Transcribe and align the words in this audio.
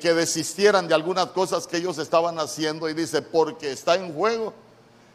que 0.00 0.14
desistieran 0.14 0.88
de 0.88 0.94
algunas 0.94 1.26
cosas 1.28 1.66
que 1.66 1.78
ellos 1.78 1.98
estaban 1.98 2.38
haciendo 2.38 2.88
y 2.88 2.94
dice, 2.94 3.22
porque 3.22 3.72
está 3.72 3.94
en 3.94 4.12
juego 4.12 4.52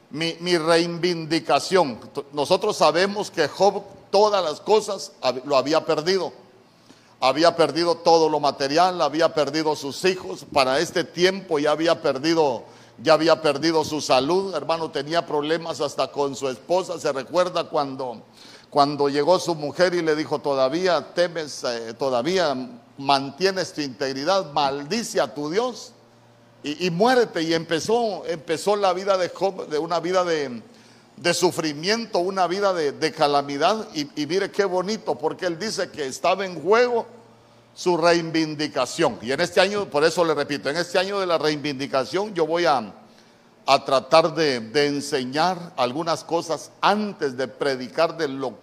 mi, 0.09 0.36
mi 0.40 0.58
reivindicación. 0.58 2.00
Nosotros 2.33 2.77
sabemos 2.77 3.32
que 3.32 3.48
Job 3.48 3.83
todas 4.09 4.43
las 4.43 4.59
cosas 4.59 5.11
lo 5.45 5.58
había 5.58 5.85
perdido. 5.85 6.32
Había 7.19 7.56
perdido 7.56 7.95
todo 7.95 8.30
lo 8.30 8.39
material, 8.39 9.02
había 9.02 9.34
perdido 9.34 9.75
sus 9.75 10.05
hijos, 10.05 10.45
para 10.54 10.79
este 10.79 11.04
tiempo 11.04 11.57
ya 11.57 11.71
había 11.71 11.99
perdido 12.02 12.63
ya 13.02 13.13
había 13.13 13.41
perdido 13.41 13.84
su 13.86 14.02
salud, 14.02 14.55
hermano, 14.55 14.89
tenía 14.89 15.25
problemas 15.25 15.81
hasta 15.81 16.07
con 16.11 16.36
su 16.36 16.49
esposa. 16.49 16.99
Se 16.99 17.11
recuerda 17.11 17.65
cuando, 17.65 18.21
cuando 18.70 19.07
llegó 19.07 19.39
su 19.39 19.54
mujer 19.55 19.93
y 19.93 20.02
le 20.02 20.15
dijo, 20.15 20.39
todavía 20.39 21.13
temes, 21.13 21.63
eh, 21.63 21.93
todavía 21.93 22.55
mantienes 22.98 23.73
tu 23.73 23.82
integridad, 23.82 24.52
maldice 24.52 25.21
a 25.21 25.34
tu 25.34 25.50
Dios 25.50 25.93
y, 26.63 26.90
muérete. 26.90 27.41
Y 27.44 27.54
empezó, 27.54 28.26
empezó 28.26 28.76
la 28.76 28.94
vida 28.94 29.17
de 29.17 29.31
de 29.70 29.80
una 29.80 29.99
vida 29.99 30.23
de, 30.23 31.34
sufrimiento, 31.34 32.20
una 32.20 32.48
vida 32.48 32.73
de, 32.73 33.12
calamidad. 33.12 33.88
Y, 33.94 34.21
y 34.21 34.26
mire 34.26 34.52
qué 34.52 34.66
bonito, 34.66 35.16
porque 35.16 35.45
él 35.45 35.57
dice 35.57 35.90
que 35.90 36.05
estaba 36.05 36.45
en 36.45 36.62
juego 36.62 37.05
su 37.77 37.95
reivindicación. 37.95 39.20
Y 39.21 39.32
en 39.32 39.40
este 39.40 39.62
año, 39.62 39.85
por 39.85 40.04
eso 40.04 40.26
le 40.26 40.34
repito, 40.34 40.70
en 40.70 40.77
este 40.77 40.98
año 40.98 41.20
de 41.20 41.27
la 41.27 41.38
reivindicación 41.38 42.34
yo 42.34 42.48
voy 42.48 42.66
a, 42.66 42.91
a 43.68 43.85
tratar 43.85 44.34
de, 44.34 44.88
enseñar 44.88 45.73
algunas 45.77 46.23
cosas 46.23 46.71
antes 46.82 47.38
de 47.38 47.48
predicar 47.48 48.18
de 48.18 48.29
lo, 48.29 48.57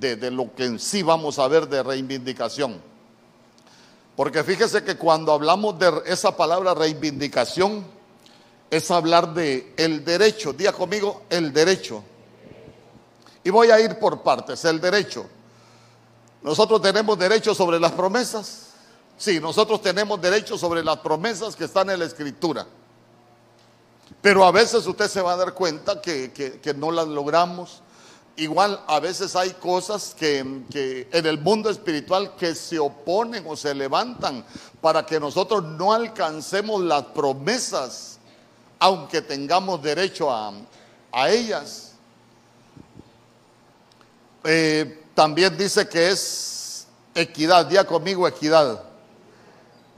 de, 0.00 0.16
de 0.16 0.30
lo 0.32 0.52
que 0.54 0.64
en 0.64 0.80
sí 0.80 1.02
vamos 1.02 1.38
a 1.38 1.46
ver 1.46 1.68
de 1.68 1.82
reivindicación. 1.82 2.80
Porque 4.18 4.42
fíjese 4.42 4.82
que 4.82 4.96
cuando 4.96 5.30
hablamos 5.30 5.78
de 5.78 6.02
esa 6.06 6.36
palabra 6.36 6.74
reivindicación, 6.74 7.84
es 8.68 8.90
hablar 8.90 9.32
de 9.32 9.72
el 9.76 10.04
derecho. 10.04 10.52
Diga 10.52 10.72
conmigo, 10.72 11.22
el 11.30 11.52
derecho. 11.52 12.02
Y 13.44 13.50
voy 13.50 13.70
a 13.70 13.78
ir 13.78 13.96
por 14.00 14.24
partes, 14.24 14.64
el 14.64 14.80
derecho. 14.80 15.24
Nosotros 16.42 16.82
tenemos 16.82 17.16
derecho 17.16 17.54
sobre 17.54 17.78
las 17.78 17.92
promesas. 17.92 18.70
Sí, 19.16 19.38
nosotros 19.38 19.80
tenemos 19.80 20.20
derecho 20.20 20.58
sobre 20.58 20.82
las 20.82 20.96
promesas 20.96 21.54
que 21.54 21.66
están 21.66 21.88
en 21.88 22.00
la 22.00 22.06
escritura. 22.06 22.66
Pero 24.20 24.44
a 24.44 24.50
veces 24.50 24.84
usted 24.84 25.06
se 25.06 25.22
va 25.22 25.34
a 25.34 25.36
dar 25.36 25.54
cuenta 25.54 26.00
que, 26.00 26.74
no 26.76 26.90
las 26.90 27.06
logramos. 27.06 27.82
Igual 28.38 28.80
a 28.86 29.00
veces 29.00 29.34
hay 29.34 29.50
cosas 29.50 30.14
que, 30.16 30.38
en 30.38 31.26
el 31.26 31.40
mundo 31.40 31.70
espiritual 31.70 32.36
que 32.36 32.54
se 32.54 32.78
oponen 32.78 33.44
o 33.48 33.56
se 33.56 33.74
levantan 33.74 34.44
para 34.80 35.04
que 35.04 35.18
nosotros 35.18 35.64
no 35.64 35.92
alcancemos 35.92 36.80
las 36.82 37.02
promesas, 37.06 38.20
aunque 38.78 39.22
tengamos 39.22 39.82
derecho 39.82 40.30
a, 40.30 40.52
a 41.10 41.30
ellas. 41.30 41.94
Eh, 44.44 45.02
también 45.16 45.58
dice 45.58 45.88
que 45.88 46.10
es 46.10 46.86
equidad, 47.16 47.66
día 47.66 47.84
conmigo 47.84 48.28
equidad. 48.28 48.87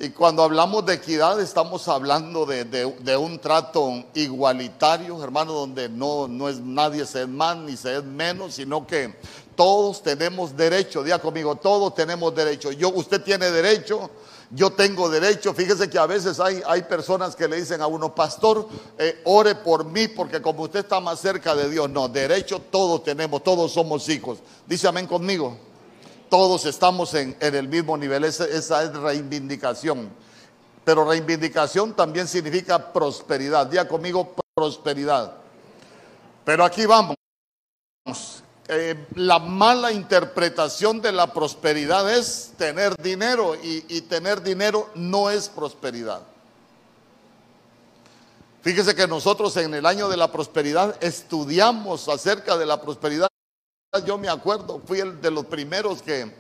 Y 0.03 0.09
cuando 0.09 0.43
hablamos 0.43 0.87
de 0.87 0.95
equidad 0.95 1.39
estamos 1.43 1.87
hablando 1.87 2.47
de, 2.47 3.17
un 3.19 3.39
trato 3.39 4.03
igualitario, 4.15 5.23
hermano, 5.23 5.53
donde 5.53 5.91
no, 5.91 6.27
no 6.27 6.49
es 6.49 6.59
nadie 6.59 7.05
se 7.05 7.27
más 7.27 7.59
ni 7.59 7.77
se 7.77 7.99
es 7.99 8.03
menos, 8.03 8.55
sino 8.55 8.87
que 8.87 9.15
todos 9.55 10.03
tenemos 10.03 10.57
derecho, 10.57 11.03
día 11.03 11.19
conmigo, 11.19 11.55
todos 11.57 11.95
tenemos 11.95 12.35
derecho. 12.35 12.73
Yo, 12.73 12.89
usted 12.89 13.21
tiene 13.21 13.51
derecho, 13.51 14.09
yo 14.53 14.71
tengo 14.71 15.11
derecho. 15.11 15.53
Fíjese 15.53 15.91
que 15.91 15.99
a 15.99 16.07
veces 16.07 16.41
hay, 16.41 16.63
hay 16.67 16.81
personas 16.85 17.37
que 17.37 17.47
le 17.47 17.57
dicen 17.57 17.83
a 17.83 17.87
uno, 17.87 18.15
pastor, 18.15 18.67
eh, 18.97 19.21
ore 19.25 19.55
por 19.55 19.85
mí 19.85 20.09
porque 20.09 20.41
como 20.41 20.63
usted 20.63 20.81
está 20.81 20.99
más 21.01 21.21
cerca 21.21 21.55
de 21.55 21.69
Dios. 21.69 21.91
No, 21.91 22.09
derecho 22.09 22.59
todos 22.71 23.05
tenemos, 23.05 23.45
todos 23.45 23.71
somos 23.71 24.09
hijos. 24.09 24.39
Dice 24.67 24.89
amén 24.89 25.07
conmigo 25.07 25.70
todos 26.31 26.65
estamos 26.65 27.13
en, 27.15 27.37
el 27.41 27.69
mismo 27.69 27.99
nivel, 27.99 28.25
esa, 28.25 28.47
es 28.47 28.71
reivindicación. 28.95 30.09
Pero 30.85 31.05
reivindicación 31.05 31.95
también 31.95 32.27
significa 32.27 32.93
prosperidad. 32.93 33.67
Día 33.67 33.87
conmigo, 33.87 34.35
prosperidad. 34.55 35.35
Pero 36.45 36.65
aquí 36.65 36.87
vamos. 36.87 37.17
Eh, 38.69 39.07
la 39.17 39.41
mala 39.41 39.93
interpretación 39.93 41.01
de 41.03 41.13
la 41.13 41.33
prosperidad 41.33 42.11
es 42.11 42.53
tener 42.57 42.97
dinero 43.03 43.57
y, 43.57 43.85
y 43.89 44.03
tener 44.03 44.41
dinero 44.41 44.89
no 44.95 45.29
es 45.29 45.49
prosperidad. 45.49 46.23
Fíjese 48.63 48.95
que 48.95 49.09
nosotros 49.09 49.57
en 49.57 49.75
el 49.75 49.87
año 49.87 50.09
de 50.09 50.17
la 50.17 50.31
prosperidad 50.31 50.97
estudiamos 51.03 52.09
acerca 52.09 52.57
de 52.57 52.67
la 52.67 52.81
prosperidad 52.81 53.30
yo 53.99 54.17
me 54.19 54.29
acuerdo, 54.29 54.81
fui 54.87 55.01
el 55.01 55.21
de 55.21 55.33
los 55.33 55.47
primeros 55.47 56.01
que, 56.03 56.33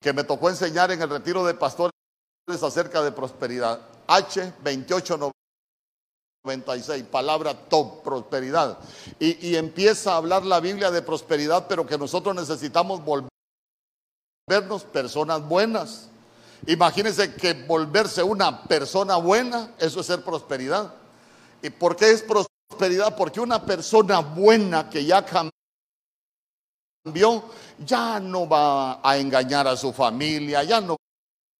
que 0.00 0.12
me 0.12 0.22
tocó 0.24 0.48
enseñar 0.48 0.92
en 0.92 1.02
el 1.02 1.10
retiro 1.10 1.44
de 1.44 1.54
pastores 1.54 1.90
acerca 2.62 3.02
de 3.02 3.10
prosperidad. 3.10 3.80
H 4.06 4.52
2896, 4.62 7.02
palabra 7.10 7.68
top, 7.68 8.04
prosperidad. 8.04 8.78
Y, 9.18 9.48
y 9.48 9.56
empieza 9.56 10.12
a 10.12 10.18
hablar 10.18 10.44
la 10.44 10.60
Biblia 10.60 10.92
de 10.92 11.02
prosperidad, 11.02 11.66
pero 11.68 11.84
que 11.84 11.98
nosotros 11.98 12.36
necesitamos 12.36 13.02
volvernos 13.04 14.84
personas 14.84 15.44
buenas. 15.46 16.08
Imagínense 16.68 17.34
que 17.34 17.54
volverse 17.54 18.22
una 18.22 18.62
persona 18.62 19.16
buena, 19.16 19.74
eso 19.78 19.98
es 19.98 20.06
ser 20.06 20.22
prosperidad. 20.22 20.94
¿Y 21.60 21.70
por 21.70 21.96
qué 21.96 22.12
es 22.12 22.22
prosperidad? 22.22 23.16
Porque 23.16 23.40
una 23.40 23.66
persona 23.66 24.20
buena 24.20 24.88
que 24.88 25.04
ya 25.04 25.24
cambió 25.24 25.55
ya 27.84 28.20
no 28.20 28.48
va 28.48 29.00
a 29.02 29.16
engañar 29.18 29.66
a 29.68 29.76
su 29.76 29.92
familia, 29.92 30.62
ya 30.64 30.80
no 30.80 30.96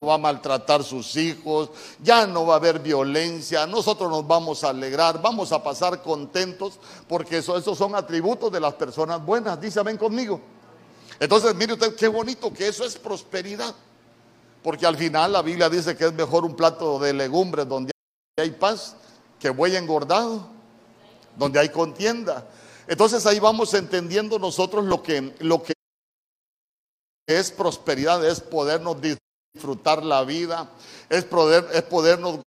va 0.05 0.15
a 0.15 0.19
maltratar 0.19 0.81
a 0.81 0.85
sus 0.85 1.17
hijos, 1.17 1.71
ya 2.03 2.27
no 2.27 2.47
va 2.47 2.55
a 2.55 2.57
haber 2.57 2.81
violencia, 2.81 3.67
nosotros 3.67 4.11
nos 4.11 4.27
vamos 4.27 4.63
a 4.65 4.71
alegrar, 4.71 5.21
vamos 5.21 5.53
a 5.53 5.63
pasar 5.63 6.03
contentos, 6.03 6.79
porque 7.09 7.39
eso, 7.39 7.57
esos 7.57 7.79
son 7.79 7.95
atributos 7.95 8.53
de 8.53 8.61
las 8.61 8.75
personas 8.75 9.25
buenas, 9.25 9.61
dice 9.61 9.81
amén 9.81 9.97
conmigo. 9.97 10.41
Entonces, 11.19 11.55
mire 11.55 11.73
usted 11.73 11.97
qué 11.97 12.09
bonito 12.09 12.53
que 12.53 12.69
eso 12.69 12.85
es 12.85 12.97
prosperidad, 12.97 13.75
porque 14.63 14.87
al 14.87 14.97
final 14.97 15.33
la 15.33 15.43
Biblia 15.43 15.71
dice 15.71 15.97
que 15.97 16.07
es 16.07 16.13
mejor 16.13 16.45
un 16.45 16.55
plato 16.55 16.99
de 16.99 17.13
legumbres 17.13 17.67
donde 17.67 17.93
hay 18.37 18.51
paz 18.51 18.97
que 19.39 19.51
buey 19.51 19.77
engordado, 19.77 20.47
donde 21.37 21.59
hay 21.59 21.69
contienda. 21.71 22.47
Entonces 22.89 23.27
ahí 23.27 23.41
vamos 23.41 23.75
entendiendo 23.75 24.39
nosotros 24.39 24.85
lo 24.85 25.03
que, 25.03 25.35
lo 25.41 25.63
que 25.63 25.73
es 27.27 27.51
prosperidad, 27.51 28.25
es 28.25 28.41
podernos 28.41 28.97
disfrutar 29.55 30.05
la 30.05 30.23
vida, 30.25 30.71
es, 31.09 31.25
poder, 31.25 31.67
es 31.73 31.83
podernos 31.83 32.41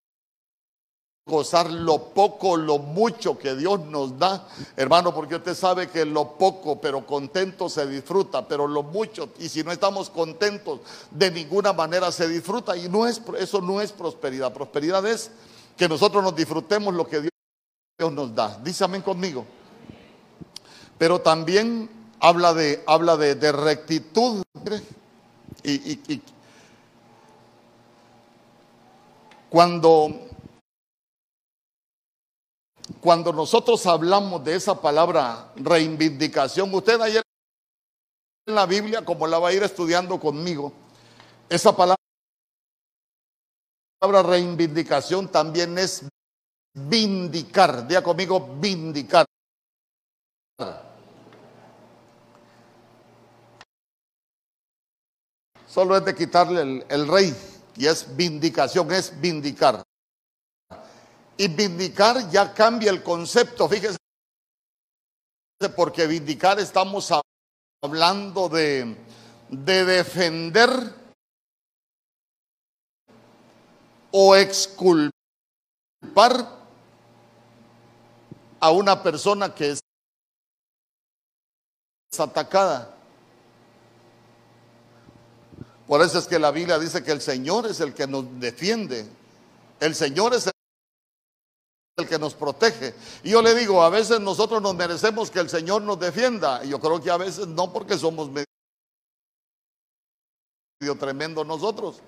gozar 1.27 1.71
lo 1.71 2.11
poco, 2.11 2.57
lo 2.57 2.79
mucho 2.79 3.39
que 3.39 3.57
Dios 3.57 3.81
nos 3.87 4.19
da, 4.19 4.47
hermano, 4.77 5.15
porque 5.15 5.37
usted 5.37 5.55
sabe 5.55 5.89
que 5.89 6.05
lo 6.05 6.33
poco, 6.37 6.81
pero 6.81 7.07
contento 7.07 7.69
se 7.71 7.87
disfruta, 7.87 8.47
pero 8.47 8.69
lo 8.69 8.83
mucho, 8.83 9.31
y 9.39 9.49
si 9.49 9.65
no 9.65 9.73
estamos 9.73 10.11
contentos, 10.11 10.81
de 11.11 11.31
ninguna 11.31 11.73
manera 11.73 12.13
se 12.13 12.29
disfruta, 12.29 12.77
y 12.77 12.89
no 12.89 13.07
es, 13.07 13.23
eso 13.39 13.61
no 13.63 13.81
es 13.81 13.91
prosperidad, 13.91 14.53
prosperidad 14.53 15.05
es 15.07 15.31
que 15.77 15.89
nosotros 15.89 16.23
nos 16.23 16.37
disfrutemos 16.37 16.95
lo 16.95 17.07
que 17.07 17.23
Dios 17.23 18.13
nos 18.13 18.35
da. 18.35 18.61
Dísame 18.63 19.03
conmigo 19.03 19.45
pero 20.99 21.21
también 21.21 21.91
habla 22.21 22.55
de, 22.55 22.83
habla 22.87 23.17
de, 23.17 23.53
rectitud. 23.53 24.43
Y, 25.63 26.23
cuando, 29.49 30.29
cuando 33.01 33.33
nosotros 33.33 33.87
hablamos 33.87 34.45
de 34.45 34.57
esa 34.57 34.81
palabra 34.81 35.53
reivindicación, 35.57 36.73
usted 36.75 37.01
ayer 37.01 37.23
en 38.47 38.55
la 38.55 38.67
Biblia, 38.67 39.05
como 39.05 39.27
la 39.27 39.39
va 39.39 39.49
a 39.49 39.53
ir 39.53 39.63
estudiando 39.63 40.21
conmigo, 40.21 40.73
esa 41.49 41.75
palabra 41.75 41.97
reivindicación 44.23 45.29
también 45.29 45.79
es 45.79 46.05
vindicar. 46.75 47.87
Diga 47.87 48.03
conmigo, 48.03 48.57
vindicar. 48.61 49.27
Solo 55.77 55.95
es 55.95 56.05
de 56.07 56.15
quitarle 56.15 56.87
el, 56.89 57.07
rey 57.07 57.37
y 57.77 57.85
es 57.85 58.17
vindicación, 58.17 58.91
es 58.93 59.21
vindicar. 59.21 59.83
Y 61.37 61.49
vindicar 61.49 62.31
ya 62.31 62.55
cambia 62.55 62.91
el 62.91 63.03
concepto, 63.03 63.69
fíjese, 63.69 63.99
porque 65.77 66.07
vindicar 66.07 66.59
estamos 66.59 67.13
hablando 67.85 68.49
de, 68.49 68.97
de 69.51 69.85
defender 69.85 70.71
o 74.13 74.35
exculpar 74.35 75.13
a 78.61 78.71
una 78.71 79.03
persona 79.03 79.55
que 79.55 79.73
es 79.73 79.81
atacada. 82.19 82.96
Por 85.87 86.03
eso 86.03 86.19
es 86.19 86.27
que 86.27 86.39
la 86.39 86.51
Biblia 86.51 86.79
dice 86.79 87.03
que 87.03 87.13
el 87.13 87.21
Señor 87.21 87.67
es 87.67 87.81
el 87.81 87.95
que 87.95 88.07
nos 88.07 88.25
defiende. 88.41 89.07
El 89.79 89.95
Señor 89.95 90.35
es 90.35 90.51
el 91.97 92.09
que 92.09 92.19
nos 92.19 92.35
protege. 92.35 92.95
Y 93.23 93.31
yo 93.31 93.41
le 93.41 93.55
digo, 93.55 93.83
a 93.83 93.89
veces 93.89 94.21
nosotros 94.21 94.61
nos 94.61 94.75
merecemos 94.75 95.31
que 95.31 95.39
el 95.39 95.49
Señor 95.49 95.83
nos 95.83 95.99
defienda. 96.01 96.65
Y 96.65 96.71
yo 96.71 96.81
creo 96.81 97.01
que 97.01 97.11
a 97.11 97.17
veces 97.17 97.47
no 97.47 97.73
porque 97.73 97.97
somos 97.97 98.29
medio 98.31 98.47
tremendo 100.99 101.45
nosotros. 101.45 102.01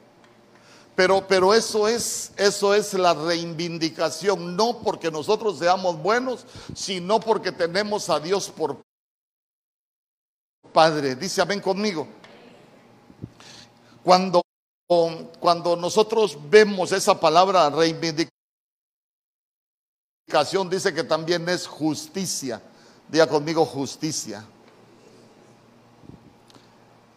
Pero, 0.96 1.24
pero 1.28 1.54
eso 1.54 1.86
es, 1.86 2.32
eso 2.36 2.74
es 2.74 2.92
la 2.94 3.14
reivindicación, 3.14 4.56
no 4.56 4.80
porque 4.82 5.12
nosotros 5.12 5.60
seamos 5.60 5.96
buenos, 6.02 6.44
sino 6.74 7.20
porque 7.20 7.52
tenemos 7.52 8.10
a 8.10 8.18
Dios 8.18 8.50
por 8.50 8.82
Padre. 10.72 11.14
Dice 11.14 11.40
amén 11.40 11.60
conmigo. 11.60 12.08
Cuando, 14.04 14.42
cuando 15.40 15.76
nosotros 15.76 16.38
vemos 16.48 16.92
esa 16.92 17.18
palabra 17.18 17.68
reivindicación, 17.70 18.30
dice 20.70 20.94
que 20.94 21.04
también 21.04 21.48
es 21.48 21.66
justicia. 21.66 22.62
Diga 23.08 23.26
conmigo 23.26 23.64
justicia. 23.64 24.44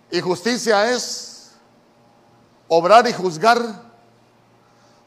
Y 0.09 0.19
justicia 0.19 0.91
es 0.91 1.51
obrar 2.67 3.07
y 3.07 3.13
juzgar, 3.13 3.59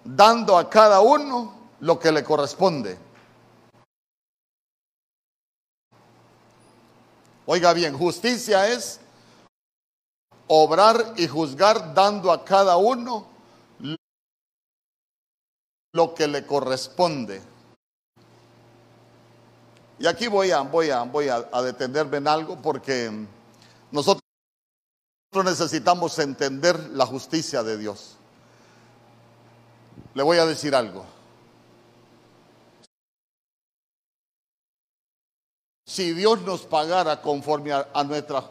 dando 0.05 0.57
a 0.57 0.69
cada 0.69 1.01
uno 1.01 1.55
lo 1.81 1.99
que 1.99 2.13
le 2.13 2.23
corresponde. 2.23 2.99
Oiga 7.47 7.75
bien, 7.75 7.97
justicia 7.97 8.69
es 8.69 9.01
obrar 10.49 11.15
y 11.17 11.27
juzgar 11.27 11.95
dando 11.95 12.31
a 12.31 12.45
cada 12.45 12.77
uno 12.77 13.27
lo 15.93 16.15
que 16.15 16.27
le 16.27 16.45
corresponde. 16.45 17.43
Y 19.99 20.07
aquí 20.07 20.27
voy 20.27 20.51
a, 20.51 20.61
voy 20.61 20.91
a, 20.91 21.03
voy 21.03 21.29
a, 21.29 21.49
a 21.53 21.63
detenerme 21.63 22.17
en 22.17 22.29
algo 22.29 22.61
porque 22.61 23.27
nosotros 23.91 24.25
necesitamos 25.45 26.19
entender 26.19 26.79
la 26.91 27.07
justicia 27.07 27.63
de 27.63 27.79
Dios. 27.79 28.17
Le 30.15 30.23
voy 30.23 30.39
a 30.39 30.47
decir 30.47 30.75
algo. 30.75 31.05
Si 35.87 36.13
Dios 36.13 36.41
nos 36.43 36.63
pagara 36.63 37.21
conforme 37.21 37.73
a, 37.73 38.05
nuestra 38.05 38.43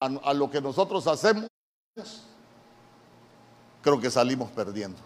a 0.00 0.34
lo 0.34 0.50
que 0.50 0.60
nosotros 0.60 1.06
hacemos, 1.06 1.48
creo 3.82 4.00
que 4.00 4.10
salimos 4.10 4.50
perdiendo. 4.50 4.98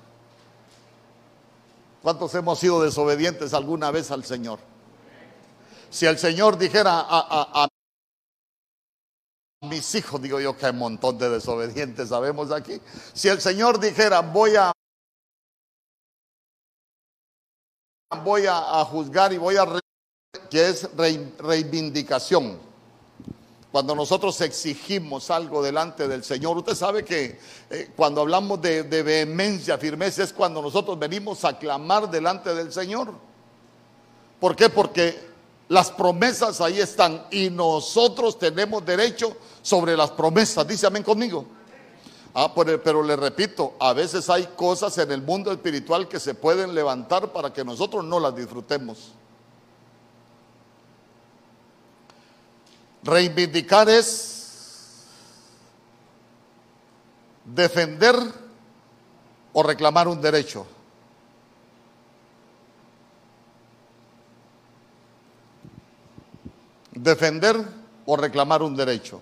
¿Cuántos 2.03 2.35
hemos 2.35 2.59
sido 2.59 2.83
desobedientes 2.83 3.55
alguna 3.55 3.91
vez 3.91 4.11
al 4.11 4.25
Señor? 4.25 4.59
Si 5.89 6.07
el 6.07 6.19
Señor 6.19 6.59
dijera 6.59 7.01
a, 7.01 7.65
a, 7.65 7.69
mis 9.63 9.95
hijos, 9.95 10.21
digo 10.21 10.41
yo 10.41 10.57
que 10.57 10.67
hay 10.67 10.73
un 10.73 10.79
montón 10.79 11.17
de 11.19 11.31
desobedientes, 11.31 12.09
sabemos 12.09 12.51
aquí. 12.51 12.81
Si 13.13 13.29
el 13.29 13.41
Señor 13.41 13.79
dijera, 13.79 14.21
voy 14.21 14.57
a 14.57 14.73
voy 18.25 18.47
a, 18.47 18.85
juzgar 18.85 19.33
y 19.33 19.39
voy 19.39 19.57
a 19.57 19.67
que 20.51 20.69
es 20.69 20.89
reivindicación. 21.39 22.72
Cuando 23.73 23.95
nosotros 23.95 24.39
exigimos 24.43 25.31
algo 25.31 25.63
delante 25.63 26.07
del 26.07 26.23
Señor, 26.23 26.59
usted 26.59 26.75
sabe 26.75 27.07
que 27.07 27.39
eh, 27.71 27.91
cuando 27.97 28.21
hablamos 28.21 28.61
de, 28.61 28.83
vehemencia, 28.83 29.79
firmeza, 29.79 30.23
es 30.23 30.33
cuando 30.35 30.61
nosotros 30.61 30.99
venimos 30.99 31.43
a 31.47 31.59
clamar 31.59 32.11
delante 32.11 32.55
del 32.55 32.71
Señor. 32.71 33.15
¿Por 34.39 34.55
qué? 34.55 34.69
Porque 34.69 35.19
las 35.71 35.91
promesas 35.91 36.61
ahí 36.61 36.81
están 36.81 37.25
y 37.31 37.49
nosotros 37.49 38.39
tenemos 38.39 38.85
derecho 38.85 39.35
sobre 39.63 39.97
las 39.97 40.11
promesas. 40.11 40.69
Dice 40.69 40.87
amén 40.87 41.03
conmigo. 41.03 41.47
Ah, 42.35 42.53
pero 42.55 43.03
le 43.03 43.17
repito, 43.17 43.73
a 43.81 43.95
veces 43.95 44.29
hay 44.29 44.49
cosas 44.55 44.99
en 44.99 45.13
el 45.13 45.23
mundo 45.23 45.51
espiritual 45.51 46.09
que 46.09 46.21
se 46.21 46.35
pueden 46.35 46.75
levantar 46.75 47.33
para 47.33 47.51
que 47.51 47.65
nosotros 47.65 48.05
no 48.05 48.21
las 48.21 48.37
disfrutemos. 48.37 49.13
Reivindicar 53.03 53.89
es 53.89 55.07
defender 57.45 58.17
o 59.53 59.63
reclamar 59.63 60.09
un 60.09 60.21
derecho. 60.21 60.67
defender 67.03 67.57
o 68.07 68.17
reclamar 68.17 68.63
un 68.63 68.77
derecho. 68.77 69.21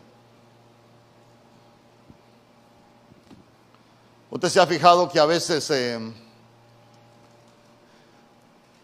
Usted 4.31 4.49
se 4.49 4.61
ha 4.61 4.67
fijado 4.67 5.09
que 5.09 5.19
a 5.19 5.25
veces, 5.25 5.71
eh, 5.71 5.99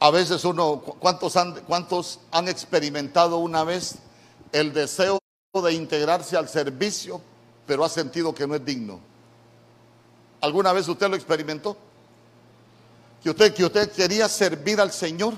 a 0.01 0.11
veces 0.11 0.45
uno, 0.45 0.81
¿cuántos 0.81 1.37
han, 1.37 1.55
¿cuántos 1.63 2.21
han 2.33 2.49
experimentado 2.49 3.39
una 3.39 3.65
vez 3.65 3.97
el 4.53 4.73
deseo 4.73 5.19
de 5.53 5.73
integrarse 5.73 6.37
al 6.37 6.49
servicio, 6.49 7.21
pero 7.67 7.85
ha 7.85 7.89
sentido 7.89 8.35
que 8.35 8.47
no 8.47 8.55
es 8.55 8.65
digno? 8.65 9.01
¿Alguna 10.41 10.73
vez 10.73 10.87
usted 10.89 11.09
lo 11.09 11.17
experimentó? 11.17 11.77
Que 13.23 13.31
usted, 13.31 13.55
que 13.55 13.65
usted 13.65 13.91
quería 13.91 14.29
servir 14.29 14.81
al 14.81 14.93
Señor, 14.93 15.35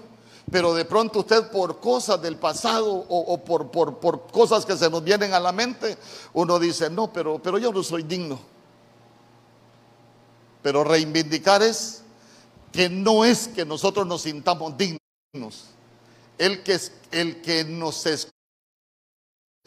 pero 0.50 0.74
de 0.74 0.84
pronto 0.84 1.20
usted 1.20 1.50
por 1.50 1.80
cosas 1.80 2.20
del 2.20 2.36
pasado 2.36 2.92
o, 3.08 3.38
por, 3.44 3.70
por, 3.70 4.26
cosas 4.30 4.64
que 4.64 4.76
se 4.76 4.90
nos 4.90 5.04
vienen 5.04 5.34
a 5.34 5.40
la 5.40 5.52
mente, 5.52 5.96
uno 6.32 6.58
dice, 6.58 6.90
no, 6.90 7.12
pero, 7.12 7.38
pero 7.38 7.58
yo 7.58 7.72
no 7.72 7.82
soy 7.82 8.02
digno. 8.02 8.38
Pero 10.62 10.84
reivindicar 10.84 11.62
es 11.62 12.02
que 12.72 12.88
no 12.88 13.24
es 13.24 13.48
que 13.48 13.64
nosotros 13.64 14.06
nos 14.06 14.22
sintamos 14.22 14.74
dignos. 14.76 15.64
El 16.36 16.62
que, 16.62 16.78
el 17.10 17.40
que 17.40 17.64
nos 17.64 17.96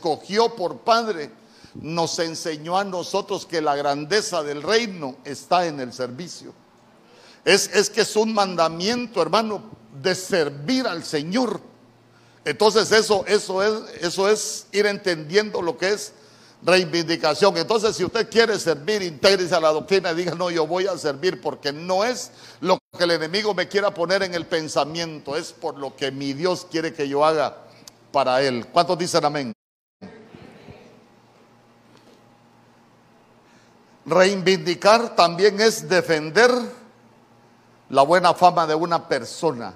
escogió 0.01 0.55
por 0.55 0.79
Padre 0.79 1.29
nos 1.75 2.17
enseñó 2.17 2.77
a 2.77 2.83
nosotros 2.83 3.45
que 3.45 3.61
la 3.61 3.75
grandeza 3.75 4.41
del 4.41 4.63
reino 4.63 5.15
está 5.23 5.67
en 5.67 5.79
el 5.79 5.93
servicio. 5.93 6.53
Es, 7.45 7.69
es 7.73 7.89
que 7.89 8.01
es 8.01 8.15
un 8.15 8.33
mandamiento, 8.33 9.21
hermano, 9.21 9.63
de 10.01 10.15
servir 10.15 10.87
al 10.87 11.03
Señor. 11.03 11.61
Entonces 12.43 12.91
eso, 12.91 13.23
eso, 13.27 13.61
es, 13.61 14.03
eso 14.03 14.27
es 14.27 14.65
ir 14.71 14.87
entendiendo 14.87 15.61
lo 15.61 15.77
que 15.77 15.93
es 15.93 16.13
reivindicación. 16.63 17.55
Entonces 17.57 17.95
si 17.95 18.03
usted 18.03 18.27
quiere 18.27 18.57
servir, 18.59 19.03
intégrese 19.03 19.53
a 19.53 19.59
la 19.59 19.69
doctrina 19.69 20.11
y 20.11 20.15
diga, 20.15 20.33
no, 20.33 20.49
yo 20.49 20.65
voy 20.65 20.87
a 20.87 20.97
servir 20.97 21.39
porque 21.39 21.71
no 21.71 22.03
es 22.03 22.31
lo 22.59 22.79
que 22.97 23.03
el 23.03 23.11
enemigo 23.11 23.53
me 23.53 23.67
quiera 23.67 23.93
poner 23.93 24.23
en 24.23 24.33
el 24.33 24.47
pensamiento, 24.47 25.37
es 25.37 25.51
por 25.51 25.77
lo 25.77 25.95
que 25.95 26.11
mi 26.11 26.33
Dios 26.33 26.65
quiere 26.69 26.91
que 26.91 27.07
yo 27.07 27.23
haga 27.23 27.55
para 28.11 28.41
él. 28.41 28.65
¿Cuántos 28.73 28.97
dicen 28.97 29.23
amén? 29.23 29.53
Reivindicar 34.11 35.15
también 35.15 35.59
es 35.61 35.87
defender 35.87 36.51
la 37.89 38.01
buena 38.03 38.33
fama 38.33 38.67
de 38.67 38.75
una 38.75 39.07
persona 39.07 39.73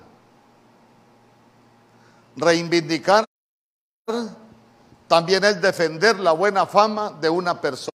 reivindicar 2.35 3.25
también 5.07 5.43
es 5.43 5.61
defender 5.61 6.19
la 6.19 6.31
buena 6.31 6.65
fama 6.65 7.11
de 7.21 7.29
una 7.29 7.59
persona. 7.59 7.91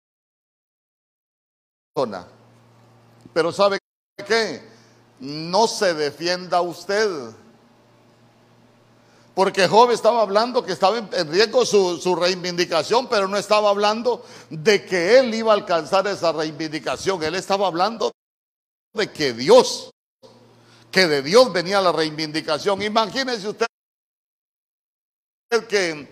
Pero 3.34 3.52
¿sabe 3.52 3.80
qué? 4.26 4.68
No 5.20 5.68
se 5.68 5.94
defienda 5.94 6.62
usted. 6.62 7.32
Porque 9.40 9.70
Job 9.70 9.92
estaba 9.92 10.22
hablando 10.22 10.66
que 10.66 10.74
estaba 10.74 10.98
en 10.98 11.32
riesgo 11.32 11.66
su, 11.66 11.98
su, 11.98 12.14
reivindicación, 12.14 13.08
pero 13.08 13.26
no 13.26 13.38
estaba 13.38 13.70
hablando 13.70 14.26
de 14.50 14.86
que 14.86 15.18
él 15.18 15.34
iba 15.34 15.54
a 15.54 15.56
alcanzar 15.56 16.06
esa 16.08 16.34
reivindicación. 16.34 17.24
Él 17.24 17.36
estaba 17.36 17.68
hablando 17.68 18.12
de 18.94 19.10
que 19.14 19.32
Dios, 19.32 19.92
que 20.92 21.08
de 21.08 21.22
Dios 21.22 21.54
venía 21.54 21.80
la 21.80 21.94
reivindicación. 21.94 22.82
Imagínese 22.82 23.48
usted 23.48 23.68
que, 25.70 26.10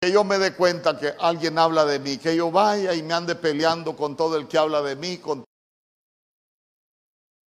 que, 0.00 0.10
yo 0.10 0.24
me 0.24 0.38
dé 0.38 0.54
cuenta 0.54 0.98
que 0.98 1.14
alguien 1.20 1.56
habla 1.56 1.84
de 1.84 2.00
mí, 2.00 2.18
que 2.18 2.34
yo 2.34 2.50
vaya 2.50 2.94
y 2.94 3.02
me 3.04 3.14
ande 3.14 3.36
peleando 3.36 3.94
con 3.94 4.16
todo 4.16 4.36
el 4.36 4.48
que 4.48 4.58
habla 4.58 4.82
de 4.82 4.96
mí, 4.96 5.18
con 5.18 5.44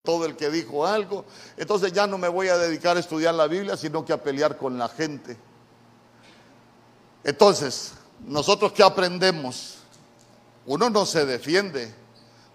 todo 0.04 0.26
el 0.26 0.36
que 0.36 0.50
dijo 0.50 0.86
algo. 0.86 1.26
Entonces 1.58 1.92
ya 1.92 2.08
no 2.08 2.18
me 2.18 2.28
voy 2.28 2.48
a 2.48 2.58
dedicar 2.58 2.98
a 2.98 3.00
estudiar 3.00 3.34
la 3.36 3.48
Biblia, 3.48 3.76
sino 3.76 4.06
que 4.06 4.14
a 4.14 4.22
pelear 4.22 4.58
con 4.58 4.78
la 4.78 4.88
gente. 4.88 5.38
Entonces, 7.24 7.94
nosotros 8.26 8.72
qué 8.72 8.84
aprendemos? 8.84 9.80
Uno 10.66 10.90
no 10.90 11.06
se 11.06 11.26
defiende, 11.26 11.94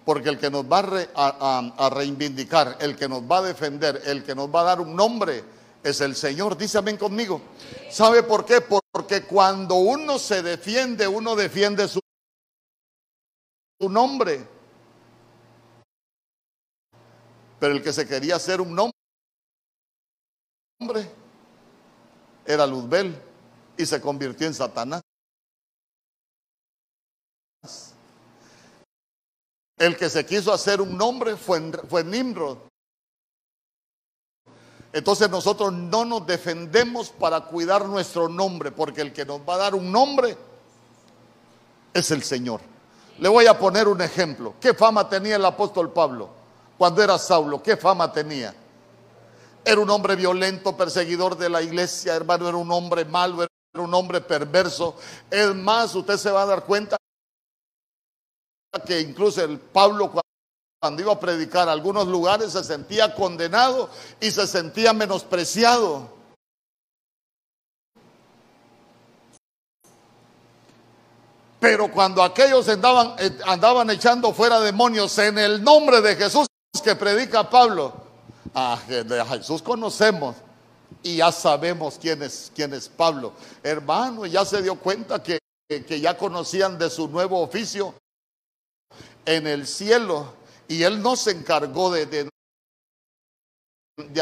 porque 0.04 0.28
el 0.28 0.38
que 0.38 0.50
nos 0.50 0.64
va 0.64 1.06
a, 1.14 1.90
reivindicar, 1.90 2.78
el 2.80 2.96
que 2.96 3.08
nos 3.08 3.22
va 3.22 3.38
a 3.38 3.42
defender, 3.42 4.02
el 4.06 4.24
que 4.24 4.34
nos 4.34 4.48
va 4.48 4.62
a 4.62 4.64
dar 4.64 4.80
un 4.80 4.96
nombre, 4.96 5.44
es 5.82 6.00
el 6.00 6.16
Señor. 6.16 6.56
Dice 6.56 6.78
amén 6.78 6.96
conmigo. 6.96 7.42
¿Sabe 7.90 8.22
por 8.22 8.46
qué? 8.46 8.62
Porque 8.62 9.24
cuando 9.24 9.74
uno 9.74 10.18
se 10.18 10.42
defiende, 10.42 11.06
uno 11.06 11.36
defiende 11.36 11.88
su 11.88 12.00
nombre. 13.80 14.53
Pero 17.64 17.76
el 17.76 17.82
que 17.82 17.94
se 17.94 18.06
quería 18.06 18.36
hacer 18.36 18.60
un 18.60 18.74
nombre 18.74 18.92
era 22.44 22.66
Luzbel 22.66 23.18
y 23.78 23.86
se 23.86 24.02
convirtió 24.02 24.46
en 24.46 24.52
Satanás. 24.52 25.00
El 29.78 29.96
que 29.96 30.10
se 30.10 30.26
quiso 30.26 30.52
hacer 30.52 30.82
un 30.82 30.94
nombre 30.94 31.38
fue, 31.38 31.72
fue 31.88 32.04
Nimrod. 32.04 32.58
Entonces 34.92 35.30
nosotros 35.30 35.72
no 35.72 36.04
nos 36.04 36.26
defendemos 36.26 37.08
para 37.08 37.46
cuidar 37.46 37.86
nuestro 37.86 38.28
nombre, 38.28 38.72
porque 38.72 39.00
el 39.00 39.10
que 39.14 39.24
nos 39.24 39.40
va 39.40 39.54
a 39.54 39.58
dar 39.58 39.74
un 39.74 39.90
nombre 39.90 40.36
es 41.94 42.10
el 42.10 42.22
Señor. 42.22 42.60
Le 43.20 43.30
voy 43.30 43.46
a 43.46 43.58
poner 43.58 43.88
un 43.88 44.02
ejemplo. 44.02 44.54
¿Qué 44.60 44.74
fama 44.74 45.08
tenía 45.08 45.36
el 45.36 45.44
apóstol 45.46 45.90
Pablo 45.94 46.43
cuando 46.76 47.02
era 47.02 47.18
Saulo? 47.18 47.62
¿Qué 47.62 47.76
fama 47.76 48.12
tenía? 48.12 48.54
Era 49.64 49.80
un 49.80 49.88
hombre 49.90 50.16
violento, 50.16 50.76
perseguidor 50.76 51.36
de 51.36 51.48
la 51.48 51.62
iglesia, 51.62 52.14
hermano, 52.14 52.48
era 52.48 52.56
un 52.56 52.70
hombre 52.70 53.04
malo, 53.04 53.42
era 53.42 53.82
un 53.82 53.94
hombre 53.94 54.20
perverso. 54.20 54.96
Es 55.30 55.54
más, 55.54 55.94
usted 55.94 56.16
se 56.16 56.30
va 56.30 56.42
a 56.42 56.46
dar 56.46 56.64
cuenta 56.64 56.96
que 58.86 59.00
incluso 59.00 59.42
el 59.42 59.58
Pablo 59.58 60.12
cuando 60.80 61.00
iba 61.00 61.12
a 61.12 61.18
predicar 61.18 61.66
a 61.66 61.72
algunos 61.72 62.06
lugares 62.06 62.52
se 62.52 62.62
sentía 62.62 63.14
condenado 63.14 63.88
y 64.20 64.30
se 64.30 64.46
sentía 64.46 64.92
menospreciado. 64.92 66.12
Pero 71.58 71.90
cuando 71.90 72.22
aquellos 72.22 72.68
andaban, 72.68 73.14
eh, 73.18 73.38
andaban 73.46 73.88
echando 73.88 74.34
fuera 74.34 74.60
demonios 74.60 75.16
en 75.16 75.38
el 75.38 75.64
nombre 75.64 76.02
de 76.02 76.16
Jesús 76.16 76.46
que 76.82 76.96
predica 76.96 77.48
Pablo, 77.48 78.04
a 78.54 78.78
Jesús 79.28 79.62
conocemos 79.62 80.36
y 81.02 81.16
ya 81.16 81.32
sabemos 81.32 81.98
quién 82.00 82.22
es, 82.22 82.52
quién 82.54 82.72
es 82.72 82.88
Pablo. 82.88 83.32
Hermano, 83.62 84.26
ya 84.26 84.44
se 84.44 84.62
dio 84.62 84.76
cuenta 84.76 85.22
que, 85.22 85.38
que 85.68 86.00
ya 86.00 86.16
conocían 86.16 86.78
de 86.78 86.90
su 86.90 87.08
nuevo 87.08 87.40
oficio 87.40 87.94
en 89.24 89.46
el 89.46 89.66
cielo 89.66 90.34
y 90.68 90.82
él 90.82 91.02
no 91.02 91.16
se 91.16 91.32
encargó 91.32 91.90
de, 91.90 92.06
de, 92.06 92.30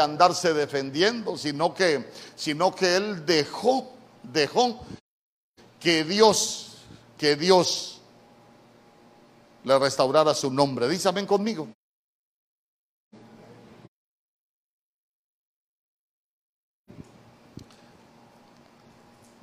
andarse 0.01 0.53
defendiendo, 0.53 1.37
sino 1.37 1.73
que, 1.73 2.09
sino 2.35 2.73
que 2.73 2.95
él 2.95 3.25
dejó, 3.25 3.93
dejó 4.23 4.81
que 5.79 6.03
Dios, 6.03 6.77
que 7.17 7.35
Dios 7.35 8.01
le 9.63 9.79
restaurara 9.79 10.33
su 10.33 10.51
nombre. 10.51 10.87
Amén 11.05 11.25
conmigo. 11.25 11.69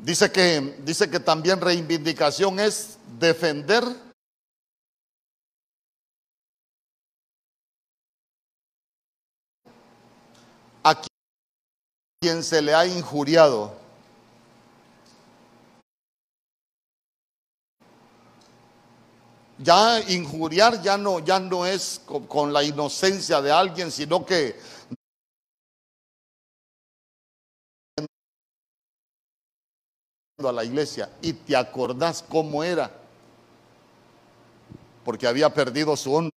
Dice 0.02 0.32
que, 0.32 0.76
dice 0.82 1.10
que 1.10 1.20
también 1.20 1.60
reivindicación 1.60 2.58
es 2.58 2.96
defender 3.18 3.84
a 10.82 11.02
quien 12.18 12.42
se 12.42 12.62
le 12.62 12.74
ha 12.74 12.86
injuriado. 12.86 13.78
Ya 19.58 20.00
injuriar 20.08 20.80
ya 20.80 20.96
no, 20.96 21.18
ya 21.18 21.38
no 21.38 21.66
es 21.66 22.00
con, 22.06 22.54
la 22.54 22.62
inocencia 22.62 23.42
de 23.42 23.52
alguien, 23.52 23.90
sino 23.90 24.24
que 24.24 24.58
a 30.48 30.52
la 30.52 30.64
iglesia 30.64 31.10
y 31.22 31.32
te 31.32 31.56
acordás 31.56 32.22
cómo 32.22 32.64
era, 32.64 32.90
porque 35.04 35.26
había 35.26 35.52
perdido 35.52 35.96
su 35.96 36.14
honra. 36.14 36.30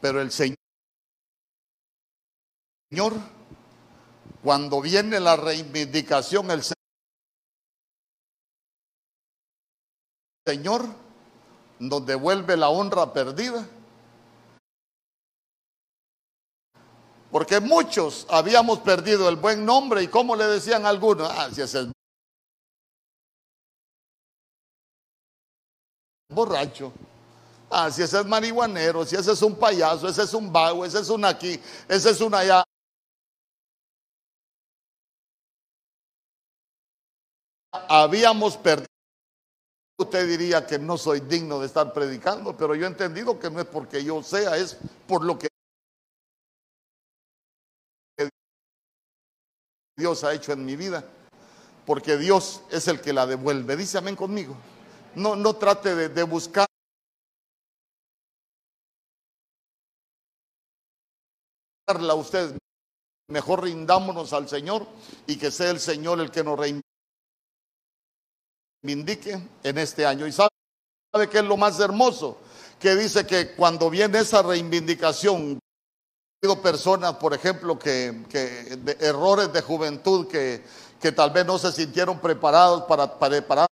Pero 0.00 0.20
el 0.20 0.30
Señor, 0.30 0.56
cuando 4.42 4.80
viene 4.80 5.18
la 5.20 5.36
reivindicación, 5.36 6.50
el 6.50 6.62
Señor 10.46 10.86
nos 11.80 12.06
devuelve 12.06 12.56
la 12.56 12.70
honra 12.70 13.12
perdida. 13.12 13.68
Porque 17.30 17.60
muchos 17.60 18.26
habíamos 18.30 18.78
perdido 18.80 19.28
el 19.28 19.36
buen 19.36 19.64
nombre 19.64 20.02
y 20.02 20.08
como 20.08 20.34
le 20.34 20.46
decían 20.46 20.86
algunos, 20.86 21.30
ah, 21.30 21.48
si 21.52 21.60
es 21.60 21.76
borracho. 26.30 26.92
Ah, 27.70 27.90
si 27.90 28.02
ese 28.02 28.20
es 28.20 28.26
marihuanero, 28.26 29.04
si 29.04 29.16
ese 29.16 29.32
es 29.32 29.42
un 29.42 29.54
payaso, 29.56 30.08
ese 30.08 30.22
es 30.22 30.32
un 30.32 30.50
vago, 30.50 30.84
ese 30.84 31.00
es 31.00 31.10
un 31.10 31.24
aquí, 31.24 31.60
ese 31.88 32.10
es 32.10 32.20
un 32.20 32.34
allá. 32.34 32.64
Habíamos 37.72 38.56
perdido. 38.56 38.86
Usted 40.00 40.28
diría 40.28 40.64
que 40.64 40.78
no 40.78 40.96
soy 40.96 41.20
digno 41.20 41.58
de 41.58 41.66
estar 41.66 41.92
predicando, 41.92 42.56
pero 42.56 42.74
yo 42.74 42.84
he 42.84 42.88
entendido 42.88 43.38
que 43.38 43.50
no 43.50 43.60
es 43.60 43.66
porque 43.66 44.02
yo 44.02 44.22
sea, 44.22 44.56
es 44.56 44.78
por 45.06 45.24
lo 45.24 45.36
que 45.38 45.47
Dios 49.98 50.22
ha 50.22 50.32
hecho 50.32 50.52
en 50.52 50.64
mi 50.64 50.76
vida. 50.76 51.04
Porque 51.84 52.16
Dios 52.16 52.62
es 52.70 52.86
el 52.86 53.00
que 53.00 53.12
la 53.12 53.26
devuelve. 53.26 53.76
Dice 53.76 53.98
amén 53.98 54.14
conmigo. 54.14 54.56
No, 55.16 55.34
no 55.34 55.56
trate 55.56 55.94
de, 55.94 56.08
de 56.08 56.22
buscar. 56.22 56.66
usted. 62.14 62.56
Mejor 63.28 63.64
rindámonos 63.64 64.32
al 64.32 64.48
Señor 64.48 64.86
y 65.26 65.36
que 65.36 65.50
sea 65.50 65.70
el 65.70 65.80
Señor 65.80 66.20
el 66.20 66.30
que 66.30 66.44
nos 66.44 66.58
reivindique 68.82 69.42
en 69.62 69.78
este 69.78 70.06
año. 70.06 70.26
Y 70.26 70.32
sabe, 70.32 70.50
sabe 71.12 71.28
que 71.28 71.38
es 71.38 71.44
lo 71.44 71.56
más 71.56 71.80
hermoso, 71.80 72.38
que 72.78 72.94
dice 72.94 73.26
que 73.26 73.54
cuando 73.54 73.90
viene 73.90 74.18
esa 74.20 74.42
reivindicación, 74.42 75.58
personas, 76.62 77.14
por 77.16 77.34
ejemplo, 77.34 77.78
que, 77.78 78.24
que 78.28 78.76
de 78.76 78.96
errores 79.00 79.52
de 79.52 79.60
juventud 79.60 80.28
que, 80.28 80.64
que 81.00 81.12
tal 81.12 81.30
vez 81.30 81.44
no 81.44 81.58
se 81.58 81.72
sintieron 81.72 82.20
preparados 82.20 82.84
para, 82.84 83.18
preparar 83.18 83.66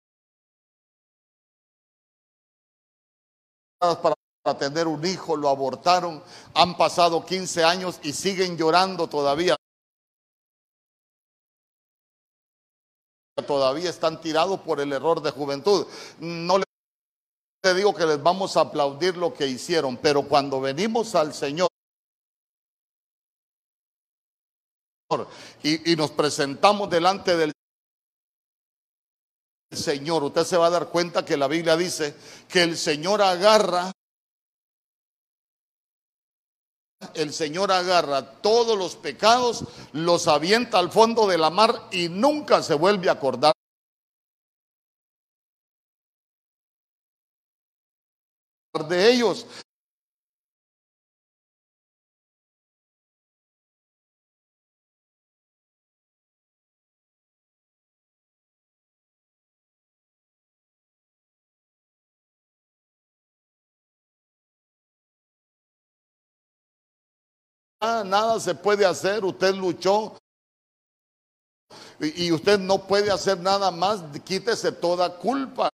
para 3.79 4.57
tener 4.57 4.87
un 4.87 5.05
hijo, 5.05 5.35
lo 5.35 5.49
abortaron, 5.49 6.23
han 6.53 6.77
pasado 6.77 7.25
15 7.25 7.63
años 7.63 7.99
y 8.01 8.13
siguen 8.13 8.57
llorando 8.57 9.07
todavía. 9.07 9.55
Todavía 13.45 13.89
están 13.89 14.21
tirados 14.21 14.61
por 14.61 14.79
el 14.79 14.93
error 14.93 15.21
de 15.21 15.31
juventud. 15.31 15.85
No 16.19 16.59
le 16.59 17.73
digo 17.73 17.93
que 17.93 18.05
les 18.05 18.21
vamos 18.21 18.55
a 18.55 18.61
aplaudir 18.61 19.17
lo 19.17 19.33
que 19.33 19.47
hicieron, 19.47 19.97
pero 19.97 20.23
cuando 20.23 20.61
venimos 20.61 21.15
al 21.15 21.33
Señor 21.33 21.67
y, 25.63 25.95
nos 25.95 26.11
presentamos 26.11 26.89
delante 26.89 27.35
del 27.37 27.51
Señor, 29.71 30.23
usted 30.23 30.43
se 30.43 30.57
va 30.57 30.67
a 30.67 30.71
dar 30.71 30.89
cuenta 30.89 31.25
que 31.25 31.37
la 31.37 31.47
Biblia 31.47 31.75
dice 31.75 32.15
que 32.47 32.63
el 32.63 32.77
Señor 32.77 33.21
agarra, 33.21 33.91
el 37.15 37.33
Señor 37.33 37.71
agarra 37.71 38.41
todos 38.41 38.77
los 38.77 38.95
pecados, 38.95 39.65
los 39.93 40.27
avienta 40.27 40.77
al 40.79 40.91
fondo 40.91 41.27
de 41.27 41.37
la 41.37 41.49
mar 41.49 41.87
y 41.91 42.09
nunca 42.09 42.61
se 42.61 42.75
vuelve 42.75 43.09
a 43.09 43.13
acordar. 43.13 43.53
de 48.81 49.11
ellos, 49.11 49.45
nada 67.83 68.39
se 68.39 68.55
puede 68.55 68.85
hacer, 68.85 69.23
usted 69.25 69.53
luchó 69.53 70.17
y, 71.99 72.31
usted 72.31 72.59
no 72.59 72.87
puede 72.87 73.11
hacer 73.11 73.39
nada 73.39 73.71
más, 73.71 74.01
quítese 74.23 74.71
toda 74.71 75.17
culpa. 75.17 75.69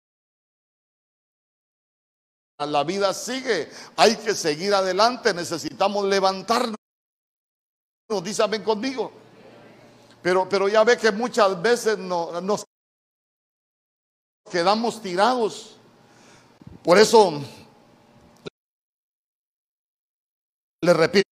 La 2.60 2.84
vida 2.84 3.14
sigue, 3.14 3.70
hay 3.96 4.16
que 4.16 4.34
seguir 4.34 4.74
adelante, 4.74 5.34
necesitamos 5.34 6.06
levantarnos. 6.06 6.76
Dísame 8.24 8.64
conmigo. 8.64 9.12
Pero, 10.24 10.50
pero 10.50 10.68
ya 10.68 10.84
ve 10.84 10.98
que 10.98 11.12
muchas 11.12 11.62
veces 11.62 11.98
no, 11.98 12.42
nos 12.42 12.66
quedamos 14.50 15.02
tirados. 15.02 15.76
Por 16.84 16.98
eso, 16.98 17.42
le 20.82 20.94
repito, 20.94 21.27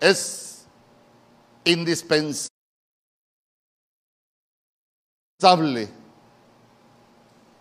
es 0.00 0.66
indispensable 1.64 2.50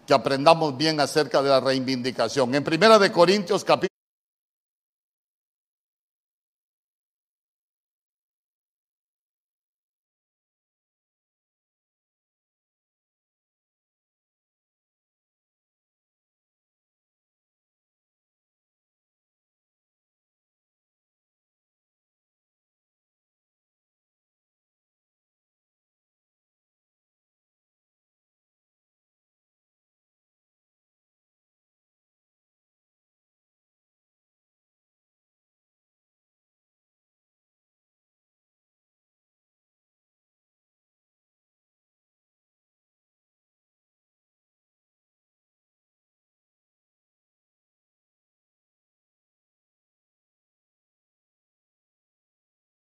que 0.08 0.14
aprendamos 0.14 0.76
bien 0.76 1.00
acerca 1.00 1.42
de 1.42 1.50
la 1.50 1.60
reivindicación. 1.60 2.56
En 2.56 2.64
Primera 2.64 2.98
de 2.98 3.12
Corintios 3.12 3.64
capítulo 3.64 3.99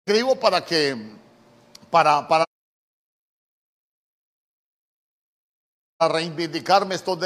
escribo 0.06 0.40
para 0.40 0.64
que, 0.64 0.96
para, 1.90 2.28
para 2.28 2.46
reivindicarme 6.00 6.94
estos 6.94 7.20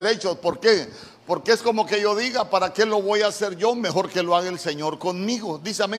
derechos. 0.00 0.38
¿Por 0.38 0.58
qué? 0.58 0.88
Porque 1.26 1.52
es 1.52 1.62
como 1.62 1.84
que 1.84 2.00
yo 2.00 2.16
diga, 2.16 2.48
¿para 2.48 2.72
qué 2.72 2.86
lo 2.86 3.02
voy 3.02 3.20
a 3.20 3.26
hacer 3.26 3.56
yo? 3.56 3.74
Mejor 3.74 4.10
que 4.10 4.22
lo 4.22 4.34
haga 4.34 4.48
el 4.48 4.58
Señor 4.58 4.98
conmigo. 4.98 5.58
Dice 5.58 5.82
amén. 5.82 5.98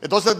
Entonces, 0.00 0.36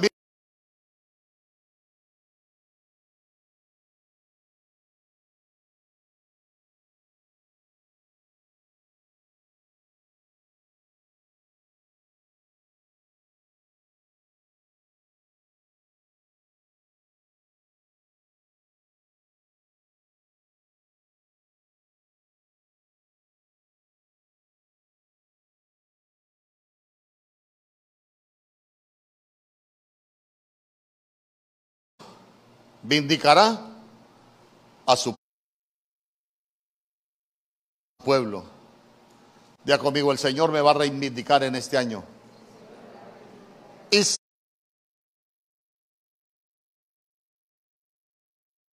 vindicará 32.83 33.59
a 34.87 34.97
su 34.97 35.15
pueblo. 38.05 38.45
Ya 39.65 39.79
conmigo, 39.79 40.11
el 40.13 40.19
Señor 40.19 40.51
me 40.51 40.61
va 40.61 40.73
a 40.73 40.75
reivindicar 40.75 41.45
en 41.45 41.55
este 41.55 41.79
año. 41.79 42.05
Y 43.91 44.03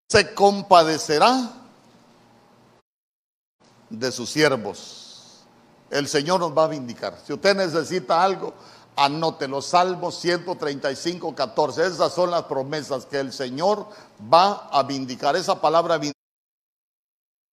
se 0.09 0.33
compadecerá 0.33 1.53
de 3.89 4.11
sus 4.11 4.29
siervos. 4.29 5.45
El 5.91 6.07
Señor 6.07 6.39
nos 6.39 6.57
va 6.57 6.65
a 6.65 6.67
vindicar. 6.67 7.19
Si 7.25 7.33
usted 7.33 7.55
necesita 7.55 8.23
algo, 8.23 8.53
Anote 8.99 9.47
los 9.47 9.67
Salmos 9.67 10.19
135, 10.19 11.33
14. 11.33 11.87
Esas 11.87 12.13
son 12.13 12.31
las 12.31 12.43
promesas 12.43 13.05
que 13.05 13.17
el 13.17 13.31
Señor 13.31 13.87
va 14.21 14.67
a 14.69 14.83
vindicar. 14.83 15.37
Esa 15.37 15.61
palabra 15.61 15.97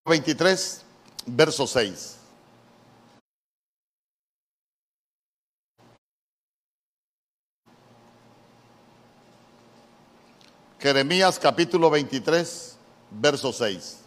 23, 0.04 0.82
verso 1.26 1.68
6. 1.68 2.16
Jeremías 10.80 11.38
capítulo 11.38 11.90
23, 11.90 12.76
verso 13.12 13.52
6. 13.52 14.06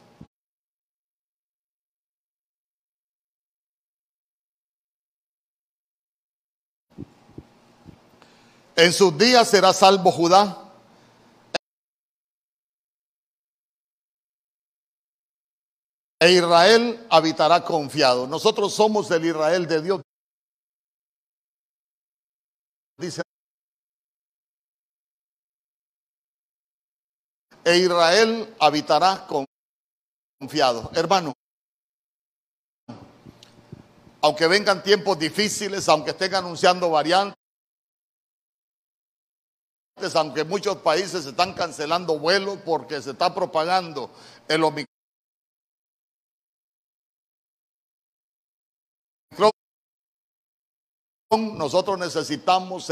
En 8.81 8.93
sus 8.93 9.17
días 9.17 9.49
será 9.49 9.73
salvo 9.73 10.09
Judá. 10.09 10.71
E 16.21 16.31
Israel 16.31 17.05
habitará 17.09 17.65
confiado. 17.65 18.25
Nosotros 18.25 18.73
somos 18.73 19.11
el 19.11 19.25
Israel 19.25 19.67
de 19.67 19.81
Dios. 19.81 20.01
Dice. 22.97 23.21
E 27.65 27.77
Israel 27.79 28.55
habitará 28.61 29.27
confiado. 30.39 30.89
Hermano, 30.95 31.33
aunque 34.21 34.47
vengan 34.47 34.81
tiempos 34.81 35.19
difíciles, 35.19 35.89
aunque 35.89 36.11
estén 36.11 36.33
anunciando 36.33 36.89
variantes, 36.89 37.38
aunque 40.15 40.43
muchos 40.43 40.77
países 40.77 41.25
están 41.25 41.53
cancelando 41.53 42.17
vuelos 42.17 42.59
porque 42.65 43.01
se 43.01 43.11
está 43.11 43.33
propagando 43.33 44.09
el 44.47 44.63
Omicron. 44.63 44.87
Nosotros 51.31 51.99
necesitamos 51.99 52.91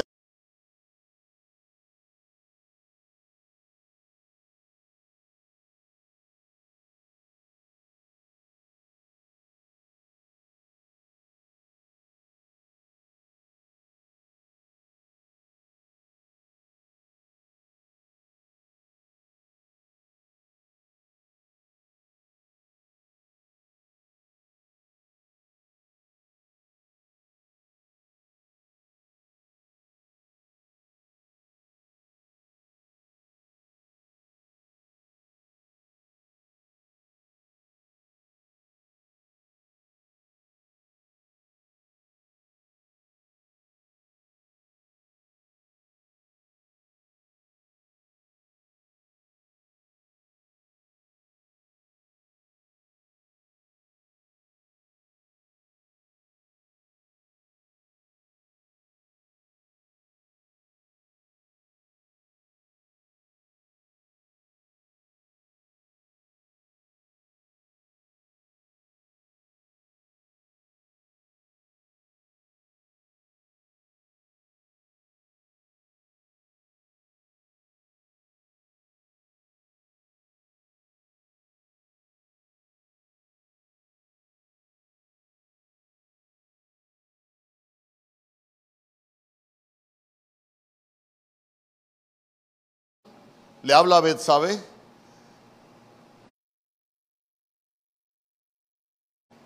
le 93.63 93.73
habla 93.73 93.97
a 93.97 94.01
Betsabe 94.01 94.59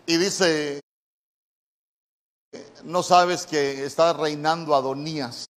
y 0.06 0.17
dice, 0.17 0.82
no 2.84 3.04
sabes 3.04 3.45
que 3.45 3.86
está 3.86 4.13
reinando 4.13 4.76
Adonías. 4.76 5.50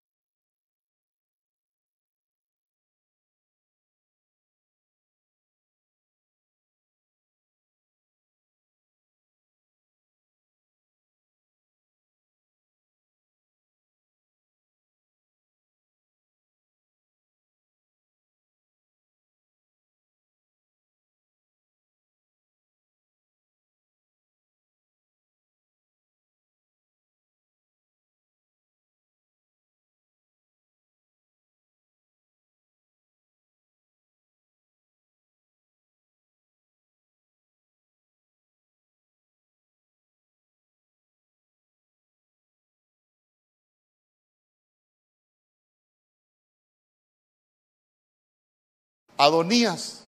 Adonías. 49.23 50.03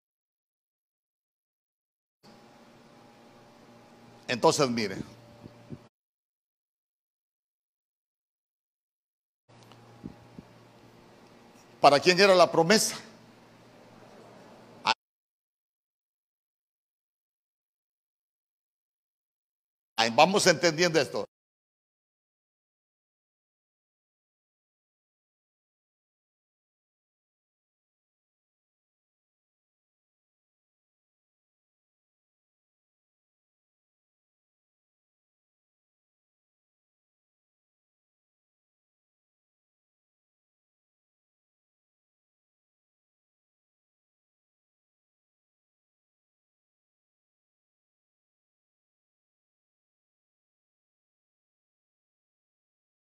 Entonces, 4.28 4.67
mire. 4.67 4.97
¿Para 11.80 11.99
quién 11.99 12.19
era 12.19 12.34
la 12.34 12.52
promesa? 12.52 12.95
Vamos 20.15 20.47
entendiendo 20.47 20.99
esto. 20.99 21.26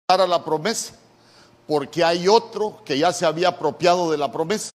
A 0.09 0.25
la 0.25 0.45
promesa, 0.45 0.95
porque 1.67 2.01
hay 2.01 2.29
otro 2.29 2.81
que 2.85 2.97
ya 2.97 3.11
se 3.11 3.25
había 3.25 3.49
apropiado 3.49 4.09
de 4.09 4.17
la 4.17 4.31
promesa. 4.31 4.71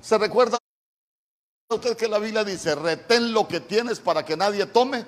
¿Se 0.00 0.16
recuerda 0.18 0.58
usted 1.68 1.96
que 1.96 2.06
la 2.06 2.20
Biblia 2.20 2.44
dice, 2.44 2.76
retén 2.76 3.32
lo 3.32 3.48
que 3.48 3.58
tienes 3.58 3.98
para 3.98 4.24
que 4.24 4.36
nadie 4.36 4.64
tome? 4.66 5.04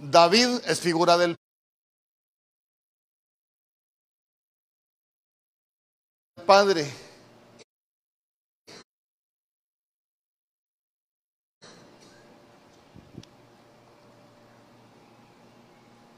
David 0.00 0.60
es 0.66 0.80
figura 0.80 1.16
del 1.16 1.36
Padre. 6.46 6.86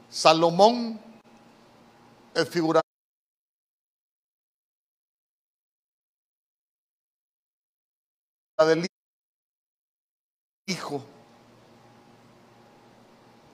Salomón 0.09 0.99
es 2.35 2.49
figura 2.49 2.81
del 8.57 8.85
Hijo. 10.67 11.18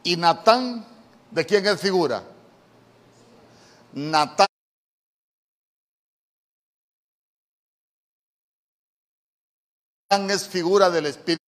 Y 0.06 0.18
Natán, 0.18 0.86
¿de 1.32 1.46
quién 1.48 1.65
es 1.65 1.82
figura? 1.82 2.24
Natán 3.94 4.46
es 10.30 10.48
figura 10.48 10.91
del 10.91 11.08
Espíritu 11.08 11.39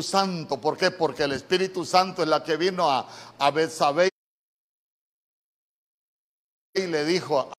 Santo. 0.00 0.60
¿Por 0.60 0.78
qué? 0.78 0.92
Porque 0.92 1.24
el 1.24 1.32
Espíritu 1.32 1.84
Santo 1.84 2.22
es 2.22 2.28
la 2.28 2.44
que 2.44 2.56
vino 2.56 2.88
a, 2.88 3.08
a 3.40 3.50
Betsabé 3.50 4.10
y 6.72 6.86
le 6.86 7.04
dijo 7.04 7.52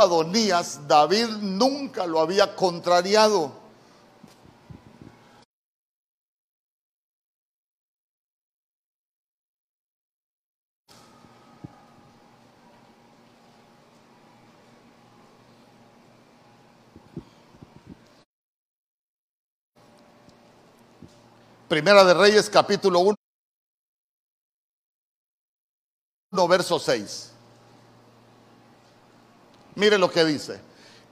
Adonías, 0.00 0.88
David 0.88 1.28
nunca 1.40 2.06
lo 2.06 2.20
había 2.20 2.56
contrariado. 2.56 3.52
Primera 21.68 22.02
de 22.02 22.14
Reyes, 22.14 22.50
capítulo 22.50 23.00
1, 26.32 26.48
verso 26.48 26.80
6. 26.80 27.29
Mire 29.80 29.96
lo 29.96 30.10
que 30.10 30.22
dice. 30.26 30.60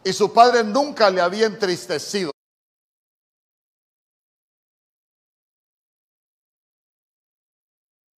Y 0.04 0.12
su 0.12 0.30
padre 0.30 0.62
nunca 0.62 1.08
le 1.08 1.22
había 1.22 1.46
entristecido. 1.46 2.30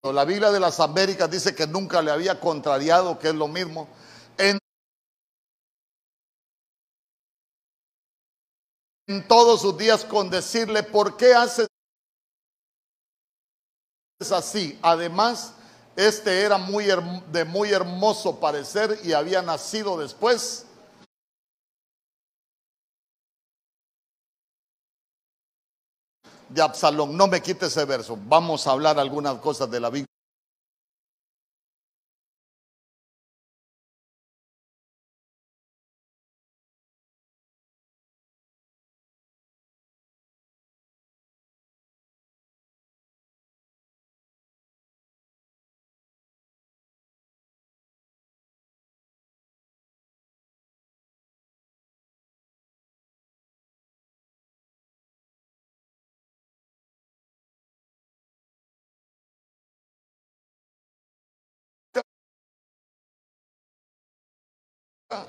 La 0.03 0.25
Biblia 0.25 0.51
de 0.51 0.59
las 0.59 0.81
Américas 0.81 1.31
dice 1.31 1.55
que 1.55 1.69
nunca 1.69 2.03
le 2.03 2.11
había 2.11 2.41
contrariado, 2.41 3.17
que 3.17 3.29
es 3.29 3.35
lo 3.35 3.47
mismo. 3.47 3.87
En, 4.39 4.59
todos 9.29 9.61
sus 9.61 9.79
días 9.79 10.05
con 10.05 10.31
decirle, 10.31 10.83
¿por 10.83 11.17
qué 11.17 11.33
haces 11.33 11.69
así? 14.33 14.77
Además, 14.83 15.55
este 15.97 16.43
era 16.43 16.59
muy 16.59 16.87
de 17.33 17.45
muy 17.45 17.71
hermoso 17.71 18.41
parecer 18.41 18.99
y 19.05 19.13
había 19.13 19.43
nacido 19.43 19.99
después. 19.99 20.67
de 26.51 26.63
Absalón. 26.63 27.17
No 27.17 27.29
me 27.29 27.41
quite 27.41 27.67
ese 27.67 27.85
verso. 27.85 28.19
Vamos 28.27 28.67
a 28.67 28.73
hablar 28.73 28.99
algunas 28.99 29.39
cosas 29.39 29.71
de 29.71 29.81
la 29.81 29.89
Biblia. 29.89 30.10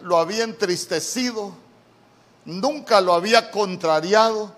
Lo 0.01 0.17
había 0.17 0.43
entristecido, 0.43 1.53
nunca 2.45 3.01
lo 3.01 3.13
había 3.13 3.49
contrariado, 3.51 4.55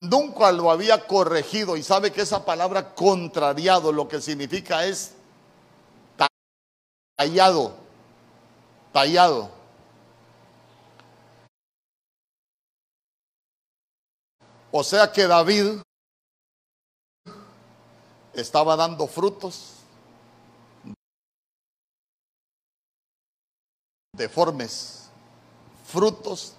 nunca 0.00 0.50
lo 0.50 0.70
había 0.70 1.06
corregido. 1.06 1.76
Y 1.76 1.82
sabe 1.82 2.12
que 2.12 2.22
esa 2.22 2.44
palabra 2.44 2.94
contrariado 2.94 3.92
lo 3.92 4.08
que 4.08 4.20
significa 4.20 4.84
es 4.84 5.14
tallado, 7.16 7.76
tallado. 8.92 9.50
O 14.72 14.84
sea 14.84 15.10
que 15.12 15.26
David 15.26 15.80
estaba 18.32 18.76
dando 18.76 19.08
frutos 19.08 19.79
deformes, 24.20 25.10
frutos. 25.84 26.54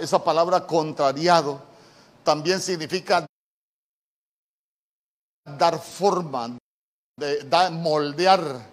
Esa 0.00 0.18
palabra 0.18 0.66
contrariado 0.66 1.71
también 2.24 2.60
significa 2.60 3.26
dar 5.44 5.78
forma, 5.80 6.56
de, 7.18 7.70
moldear. 7.70 8.70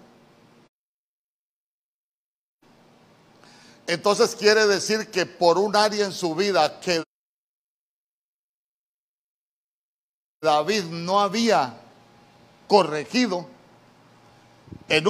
Entonces 3.88 4.36
quiere 4.36 4.68
decir 4.68 5.10
que 5.10 5.26
por 5.26 5.58
un 5.58 5.76
área 5.76 6.06
en 6.06 6.14
su 6.14 6.36
vida 6.36 6.80
que 6.80 7.04
David 10.42 10.84
no 10.86 11.20
había 11.20 11.82
corregido, 12.68 13.48
en 14.88 15.08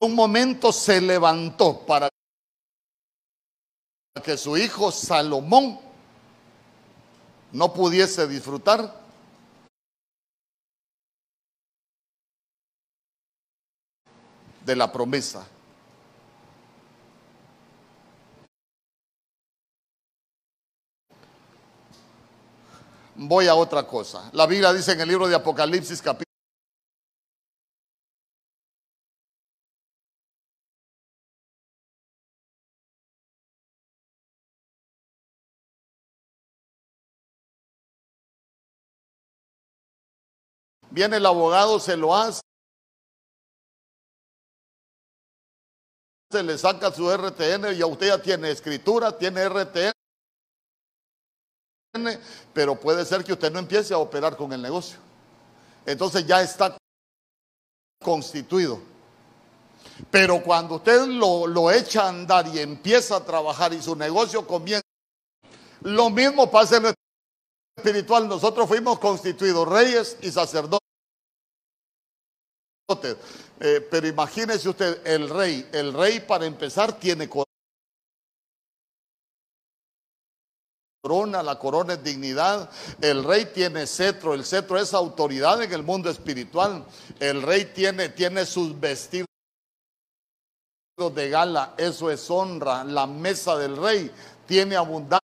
un 0.00 0.14
momento 0.14 0.72
se 0.72 1.00
levantó 1.00 1.86
para 1.86 2.08
que 4.22 4.36
su 4.36 4.56
hijo 4.56 4.90
Salomón 4.90 5.78
no 7.52 7.72
pudiese 7.72 8.26
disfrutar 8.26 8.94
de 14.64 14.76
la 14.76 14.92
promesa. 14.92 15.46
Voy 23.14 23.48
a 23.48 23.54
otra 23.54 23.84
cosa. 23.84 24.30
La 24.32 24.46
Biblia 24.46 24.72
dice 24.72 24.92
en 24.92 25.00
el 25.00 25.08
libro 25.08 25.26
de 25.26 25.34
Apocalipsis 25.34 26.00
capítulo 26.00 26.27
Viene 40.98 41.18
el 41.18 41.26
abogado, 41.26 41.78
se 41.78 41.96
lo 41.96 42.12
hace. 42.12 42.40
Se 46.28 46.42
le 46.42 46.58
saca 46.58 46.92
su 46.92 47.08
RTN 47.08 47.72
y 47.76 47.82
a 47.82 47.86
usted 47.86 48.08
ya 48.08 48.20
tiene 48.20 48.50
escritura, 48.50 49.16
tiene 49.16 49.48
RTN. 49.48 49.92
Pero 52.52 52.80
puede 52.80 53.04
ser 53.04 53.22
que 53.22 53.32
usted 53.32 53.52
no 53.52 53.60
empiece 53.60 53.94
a 53.94 53.98
operar 53.98 54.36
con 54.36 54.52
el 54.52 54.60
negocio. 54.60 54.98
Entonces 55.86 56.26
ya 56.26 56.42
está 56.42 56.76
constituido. 58.02 58.80
Pero 60.10 60.42
cuando 60.42 60.74
usted 60.74 61.06
lo, 61.06 61.46
lo 61.46 61.70
echa 61.70 62.06
a 62.06 62.08
andar 62.08 62.48
y 62.48 62.58
empieza 62.58 63.18
a 63.18 63.24
trabajar 63.24 63.72
y 63.72 63.80
su 63.80 63.94
negocio 63.94 64.44
comienza, 64.44 64.82
lo 65.82 66.10
mismo 66.10 66.50
pasa 66.50 66.78
en 66.78 66.86
el 66.86 66.94
espiritual. 67.76 68.26
Nosotros 68.26 68.66
fuimos 68.66 68.98
constituidos 68.98 69.68
reyes 69.68 70.16
y 70.22 70.32
sacerdotes. 70.32 70.87
Eh, 72.90 73.86
pero 73.90 74.06
imagínese 74.06 74.66
usted, 74.66 75.06
el 75.06 75.28
rey, 75.28 75.68
el 75.72 75.92
rey 75.92 76.20
para 76.20 76.46
empezar 76.46 76.98
tiene 76.98 77.28
corona, 81.02 81.42
la 81.42 81.58
corona 81.58 81.92
es 81.94 82.02
dignidad, 82.02 82.70
el 83.02 83.24
rey 83.24 83.44
tiene 83.52 83.86
cetro, 83.86 84.32
el 84.32 84.46
cetro 84.46 84.78
es 84.78 84.94
autoridad 84.94 85.62
en 85.62 85.70
el 85.70 85.82
mundo 85.82 86.08
espiritual, 86.08 86.86
el 87.20 87.42
rey 87.42 87.66
tiene, 87.74 88.08
tiene 88.08 88.46
sus 88.46 88.78
vestidos 88.80 89.28
de 91.14 91.28
gala, 91.28 91.74
eso 91.76 92.10
es 92.10 92.30
honra, 92.30 92.84
la 92.84 93.06
mesa 93.06 93.58
del 93.58 93.76
rey 93.76 94.10
tiene 94.46 94.76
abundancia, 94.76 95.20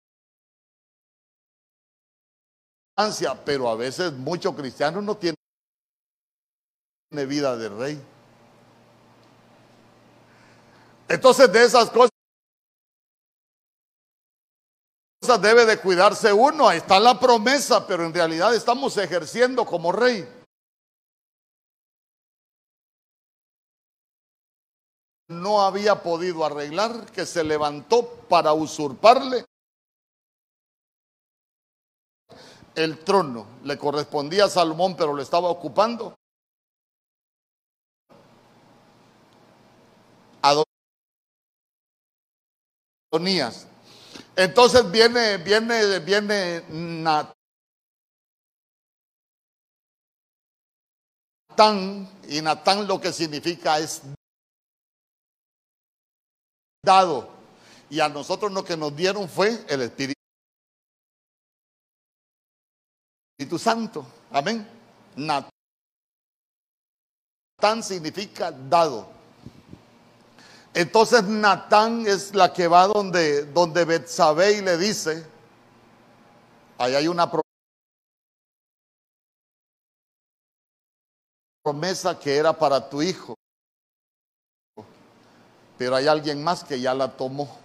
pero 3.44 3.68
a 3.68 3.74
veces 3.74 4.12
muchos 4.12 4.54
cristianos 4.54 5.02
no 5.02 5.16
tienen 5.16 5.34
vida 7.10 7.56
de 7.56 7.68
rey. 7.68 8.02
Entonces 11.08 11.50
de 11.50 11.64
esas 11.64 11.90
cosas 11.90 12.10
debe 15.40 15.64
de 15.64 15.78
cuidarse 15.78 16.32
uno. 16.32 16.68
Ahí 16.68 16.78
está 16.78 17.00
la 17.00 17.18
promesa, 17.18 17.86
pero 17.86 18.04
en 18.04 18.14
realidad 18.14 18.54
estamos 18.54 18.96
ejerciendo 18.96 19.64
como 19.64 19.92
rey. 19.92 20.26
No 25.28 25.60
había 25.60 26.02
podido 26.02 26.44
arreglar, 26.44 27.10
que 27.12 27.26
se 27.26 27.44
levantó 27.44 28.06
para 28.28 28.54
usurparle 28.54 29.44
el 32.74 32.98
trono. 33.04 33.46
Le 33.64 33.76
correspondía 33.76 34.46
a 34.46 34.48
Salomón, 34.48 34.96
pero 34.96 35.12
lo 35.12 35.20
estaba 35.20 35.48
ocupando. 35.48 36.17
Entonces 44.36 44.90
viene, 44.90 45.38
viene, 45.38 45.98
viene 46.00 46.62
Natán 46.68 47.32
y 52.28 52.42
Natán 52.42 52.86
lo 52.86 53.00
que 53.00 53.12
significa 53.12 53.78
es 53.78 54.02
dado. 56.84 57.30
Y 57.90 58.00
a 58.00 58.08
nosotros 58.08 58.52
lo 58.52 58.62
que 58.64 58.76
nos 58.76 58.94
dieron 58.94 59.28
fue 59.28 59.64
el 59.68 59.82
Espíritu 59.82 60.14
Santo. 63.58 64.06
Amén. 64.30 64.68
Natán 65.16 65.50
significa 67.82 68.52
dado. 68.52 69.17
Entonces 70.74 71.24
Natán 71.24 72.06
es 72.06 72.34
la 72.34 72.52
que 72.52 72.68
va 72.68 72.86
donde, 72.86 73.44
donde 73.46 73.84
Betsabé 73.84 74.62
le 74.62 74.76
dice, 74.76 75.26
ahí 76.78 76.94
hay 76.94 77.08
una 77.08 77.30
promesa 81.62 82.18
que 82.18 82.36
era 82.36 82.56
para 82.56 82.88
tu 82.88 83.02
hijo, 83.02 83.34
pero 85.76 85.96
hay 85.96 86.06
alguien 86.06 86.42
más 86.42 86.64
que 86.64 86.80
ya 86.80 86.94
la 86.94 87.16
tomó. 87.16 87.58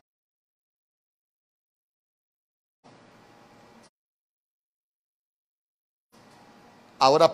Ahora 7.00 7.34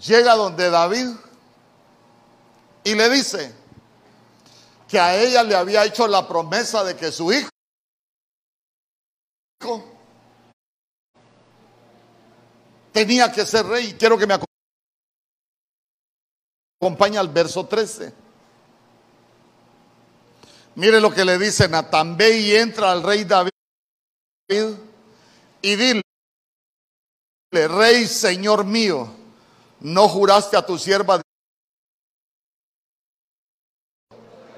llega 0.00 0.34
donde 0.34 0.70
David 0.70 1.08
y 2.84 2.94
le 2.94 3.08
dice 3.10 3.54
que 4.88 4.98
a 4.98 5.16
ella 5.16 5.42
le 5.42 5.54
había 5.54 5.84
hecho 5.84 6.06
la 6.06 6.26
promesa 6.26 6.84
de 6.84 6.96
que 6.96 7.10
su 7.10 7.32
hijo 7.32 7.48
tenía 12.92 13.32
que 13.32 13.46
ser 13.46 13.66
rey. 13.66 13.94
Quiero 13.94 14.18
que 14.18 14.26
me 14.26 14.38
acompañe 16.80 17.18
al 17.18 17.28
verso 17.28 17.66
13. 17.66 18.12
Mire 20.74 21.00
lo 21.00 21.12
que 21.12 21.24
le 21.24 21.38
dice 21.38 21.68
Natán, 21.68 22.16
y 22.18 22.54
entra 22.54 22.92
al 22.92 23.02
rey 23.02 23.24
David 23.24 23.50
y 25.62 25.76
dile, 25.76 26.02
rey, 27.50 28.06
señor 28.06 28.64
mío, 28.64 29.21
no 29.82 30.08
juraste 30.08 30.56
a 30.56 30.64
tu 30.64 30.78
sierva. 30.78 31.20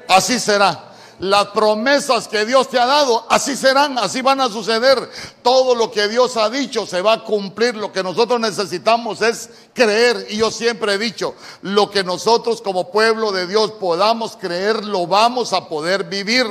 Así 0.08 0.38
será. 0.38 0.90
Las 1.20 1.46
promesas 1.46 2.26
que 2.26 2.44
Dios 2.44 2.68
te 2.68 2.78
ha 2.78 2.86
dado, 2.86 3.24
así 3.30 3.56
serán, 3.56 3.98
así 3.98 4.20
van 4.20 4.40
a 4.40 4.48
suceder. 4.48 5.08
Todo 5.42 5.74
lo 5.74 5.90
que 5.90 6.08
Dios 6.08 6.36
ha 6.36 6.50
dicho 6.50 6.86
se 6.86 7.00
va 7.00 7.14
a 7.14 7.24
cumplir. 7.24 7.76
Lo 7.76 7.92
que 7.92 8.02
nosotros 8.02 8.40
necesitamos 8.40 9.22
es 9.22 9.48
creer. 9.72 10.26
Y 10.30 10.38
yo 10.38 10.50
siempre 10.50 10.94
he 10.94 10.98
dicho, 10.98 11.34
lo 11.62 11.90
que 11.90 12.02
nosotros 12.02 12.60
como 12.60 12.90
pueblo 12.90 13.30
de 13.30 13.46
Dios 13.46 13.72
podamos 13.72 14.36
creer, 14.36 14.84
lo 14.84 15.06
vamos 15.06 15.52
a 15.52 15.68
poder 15.68 16.04
vivir. 16.04 16.46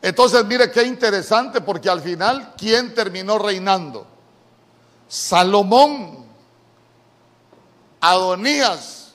Entonces, 0.00 0.44
mire 0.44 0.70
qué 0.70 0.84
interesante, 0.84 1.60
porque 1.60 1.88
al 1.88 2.00
final, 2.00 2.54
¿quién 2.56 2.94
terminó 2.94 3.38
reinando? 3.38 4.11
Salomón, 5.12 6.24
Adonías, 8.00 9.12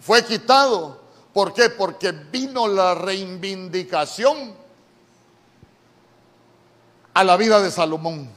fue 0.00 0.24
quitado. 0.24 1.00
¿Por 1.32 1.54
qué? 1.54 1.70
Porque 1.70 2.10
vino 2.10 2.66
la 2.66 2.96
reivindicación 2.96 4.52
a 7.14 7.22
la 7.22 7.36
vida 7.36 7.60
de 7.60 7.70
Salomón. 7.70 8.28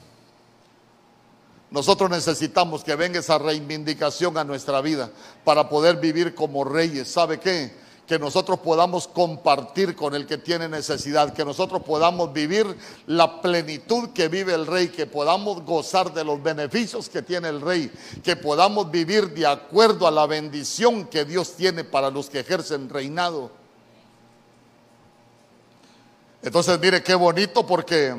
Nosotros 1.71 2.07
necesitamos 2.07 2.83
que 2.83 2.95
venga 2.95 3.19
esa 3.19 3.39
reivindicación 3.39 4.37
a 4.37 4.43
nuestra 4.43 4.79
vida 4.81 5.09
para 5.43 5.67
poder 5.67 5.95
vivir 5.95 6.35
como 6.35 6.63
reyes. 6.63 7.11
¿Sabe 7.11 7.39
qué? 7.39 7.75
Que 8.07 8.19
nosotros 8.19 8.59
podamos 8.59 9.07
compartir 9.07 9.95
con 9.95 10.13
el 10.13 10.27
que 10.27 10.37
tiene 10.37 10.69
necesidad, 10.69 11.33
que 11.33 11.43
nosotros 11.43 11.81
podamos 11.83 12.31
vivir 12.31 12.77
la 13.07 13.41
plenitud 13.41 14.09
que 14.09 14.27
vive 14.27 14.53
el 14.53 14.67
rey, 14.67 14.89
que 14.89 15.07
podamos 15.07 15.63
gozar 15.63 16.13
de 16.13 16.23
los 16.23 16.41
beneficios 16.41 17.09
que 17.09 17.23
tiene 17.23 17.49
el 17.49 17.61
rey, 17.61 17.91
que 18.23 18.35
podamos 18.35 18.91
vivir 18.91 19.33
de 19.33 19.47
acuerdo 19.47 20.05
a 20.07 20.11
la 20.11 20.27
bendición 20.27 21.05
que 21.05 21.25
Dios 21.25 21.53
tiene 21.53 21.83
para 21.83 22.11
los 22.11 22.29
que 22.29 22.41
ejercen 22.41 22.89
reinado. 22.89 23.49
Entonces, 26.43 26.79
mire 26.79 27.01
qué 27.01 27.15
bonito 27.15 27.65
porque 27.65 28.13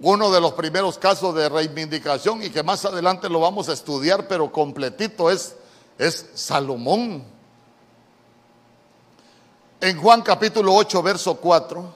uno 0.00 0.30
de 0.30 0.40
los 0.40 0.52
primeros 0.52 0.98
casos 0.98 1.34
de 1.34 1.48
reivindicación 1.48 2.44
y 2.44 2.50
que 2.50 2.62
más 2.62 2.84
adelante 2.84 3.28
lo 3.28 3.40
vamos 3.40 3.68
a 3.68 3.72
estudiar, 3.72 4.28
pero 4.28 4.52
completito 4.52 5.28
es, 5.28 5.56
es 5.98 6.30
Salomón. 6.34 7.37
En 9.80 9.96
Juan 9.96 10.22
capítulo 10.22 10.74
8, 10.74 11.02
verso 11.02 11.36
4. 11.36 11.94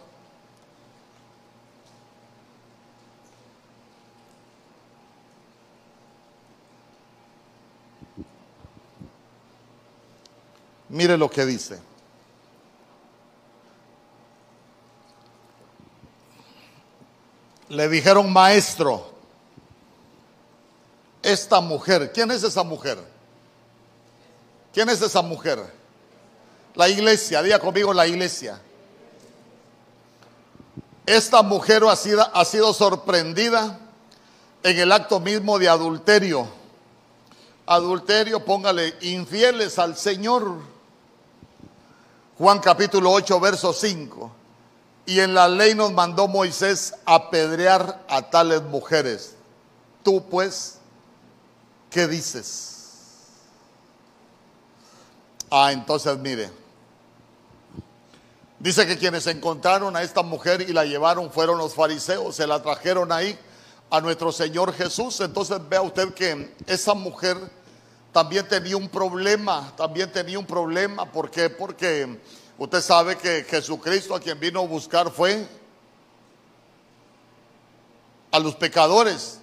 Mire 10.90 11.16
lo 11.16 11.28
que 11.28 11.44
dice. 11.44 11.80
Le 17.68 17.88
dijeron, 17.88 18.32
maestro, 18.32 19.10
esta 21.22 21.60
mujer, 21.60 22.12
¿quién 22.12 22.30
es 22.30 22.44
esa 22.44 22.62
mujer? 22.62 22.98
¿Quién 24.72 24.88
es 24.88 25.00
esa 25.02 25.22
mujer? 25.22 25.81
La 26.74 26.88
iglesia, 26.88 27.42
diga 27.42 27.58
conmigo 27.58 27.92
la 27.92 28.06
iglesia. 28.06 28.60
Esta 31.04 31.42
mujer 31.42 31.82
ha 31.84 31.96
sido, 31.96 32.22
ha 32.34 32.44
sido 32.44 32.72
sorprendida 32.72 33.78
en 34.62 34.78
el 34.78 34.92
acto 34.92 35.20
mismo 35.20 35.58
de 35.58 35.68
adulterio. 35.68 36.48
Adulterio, 37.66 38.44
póngale, 38.44 38.94
infieles 39.02 39.78
al 39.78 39.96
Señor. 39.96 40.58
Juan 42.38 42.58
capítulo 42.60 43.12
8, 43.12 43.40
verso 43.40 43.72
5. 43.72 44.32
Y 45.06 45.20
en 45.20 45.34
la 45.34 45.48
ley 45.48 45.74
nos 45.74 45.92
mandó 45.92 46.28
Moisés 46.28 46.94
apedrear 47.04 48.04
a 48.08 48.22
tales 48.30 48.62
mujeres. 48.62 49.34
Tú 50.02 50.24
pues, 50.28 50.78
¿qué 51.90 52.06
dices? 52.06 52.72
Ah, 55.50 55.70
entonces 55.72 56.16
mire, 56.18 56.61
Dice 58.62 58.86
que 58.86 58.96
quienes 58.96 59.26
encontraron 59.26 59.96
a 59.96 60.04
esta 60.04 60.22
mujer 60.22 60.60
y 60.60 60.72
la 60.72 60.84
llevaron 60.84 61.32
fueron 61.32 61.58
los 61.58 61.74
fariseos, 61.74 62.36
se 62.36 62.46
la 62.46 62.62
trajeron 62.62 63.10
ahí 63.10 63.36
a 63.90 64.00
nuestro 64.00 64.30
Señor 64.30 64.72
Jesús. 64.72 65.18
Entonces 65.18 65.58
vea 65.68 65.82
usted 65.82 66.14
que 66.14 66.54
esa 66.68 66.94
mujer 66.94 67.36
también 68.12 68.46
tenía 68.46 68.76
un 68.76 68.88
problema, 68.88 69.72
también 69.76 70.12
tenía 70.12 70.38
un 70.38 70.46
problema. 70.46 71.10
¿Por 71.10 71.28
qué? 71.28 71.50
Porque 71.50 72.20
usted 72.56 72.80
sabe 72.80 73.18
que 73.18 73.44
Jesucristo 73.50 74.14
a 74.14 74.20
quien 74.20 74.38
vino 74.38 74.60
a 74.60 74.66
buscar 74.66 75.10
fue 75.10 75.44
a 78.30 78.38
los 78.38 78.54
pecadores, 78.54 79.40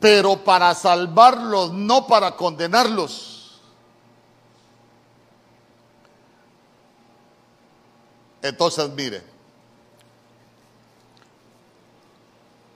pero 0.00 0.42
para 0.42 0.74
salvarlos, 0.74 1.74
no 1.74 2.06
para 2.06 2.36
condenarlos. 2.36 3.33
Entonces, 8.44 8.90
mire. 8.90 9.22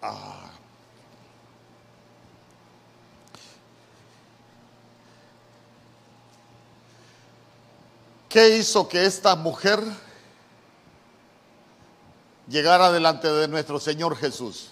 Ah. 0.01 0.51
¿Qué 8.31 8.57
hizo 8.57 8.89
que 8.89 9.05
esta 9.05 9.37
mujer 9.37 9.79
llegara 12.49 12.91
delante 12.91 13.31
de 13.31 13.47
nuestro 13.47 13.79
Señor 13.79 14.16
Jesús? 14.16 14.71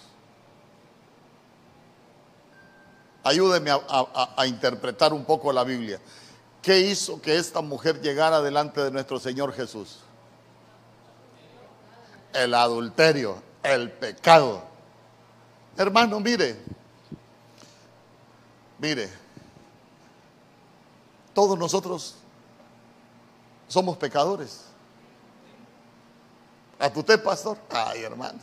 Ayúdeme 3.23 3.71
a, 3.71 4.33
a, 4.35 4.47
interpretar 4.47 5.13
un 5.13 5.27
poco 5.27 5.53
la 5.53 5.63
Biblia. 5.63 6.01
¿Qué 6.63 6.81
hizo 6.81 7.21
que 7.21 7.37
esta 7.37 7.61
mujer 7.61 8.01
llegara 8.01 8.41
delante 8.41 8.81
de 8.81 8.91
nuestro 8.91 9.21
Señor 9.21 9.53
Jesús? 9.53 10.06
El 12.37 12.55
adulterio, 12.55 13.43
el 13.63 13.91
pecado. 13.91 14.63
Hermano, 15.77 16.21
mire, 16.21 16.57
mire, 18.79 19.11
todos 21.35 21.59
nosotros 21.59 22.17
somos 23.69 23.97
pecadores. 23.97 24.65
¿A 26.79 26.89
usted, 26.95 27.23
pastor? 27.23 27.59
Ay, 27.71 28.03
hermano. 28.03 28.39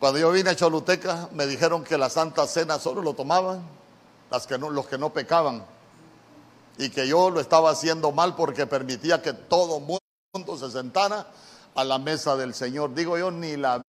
Cuando 0.00 0.18
yo 0.18 0.30
vine 0.32 0.50
a 0.50 0.56
Choluteca, 0.56 1.28
me 1.32 1.46
dijeron 1.46 1.84
que 1.84 1.96
la 1.96 2.10
Santa 2.10 2.46
Cena 2.46 2.78
solo 2.78 3.00
lo 3.00 3.14
tomaban 3.14 3.62
los 4.28 4.86
que 4.86 4.98
no 4.98 5.12
pecaban. 5.12 5.64
Y 6.78 6.90
que 6.90 7.08
yo 7.08 7.30
lo 7.30 7.40
estaba 7.40 7.70
haciendo 7.70 8.12
mal 8.12 8.34
porque 8.34 8.66
permitía 8.66 9.22
que 9.22 9.32
todo 9.32 9.80
mundo 9.80 10.00
se 10.58 10.70
sentara 10.70 11.26
a 11.76 11.84
la 11.84 11.98
mesa 11.98 12.36
del 12.36 12.54
Señor. 12.54 12.94
Digo 12.94 13.16
yo, 13.16 13.30
ni 13.30 13.56
la 13.56 13.82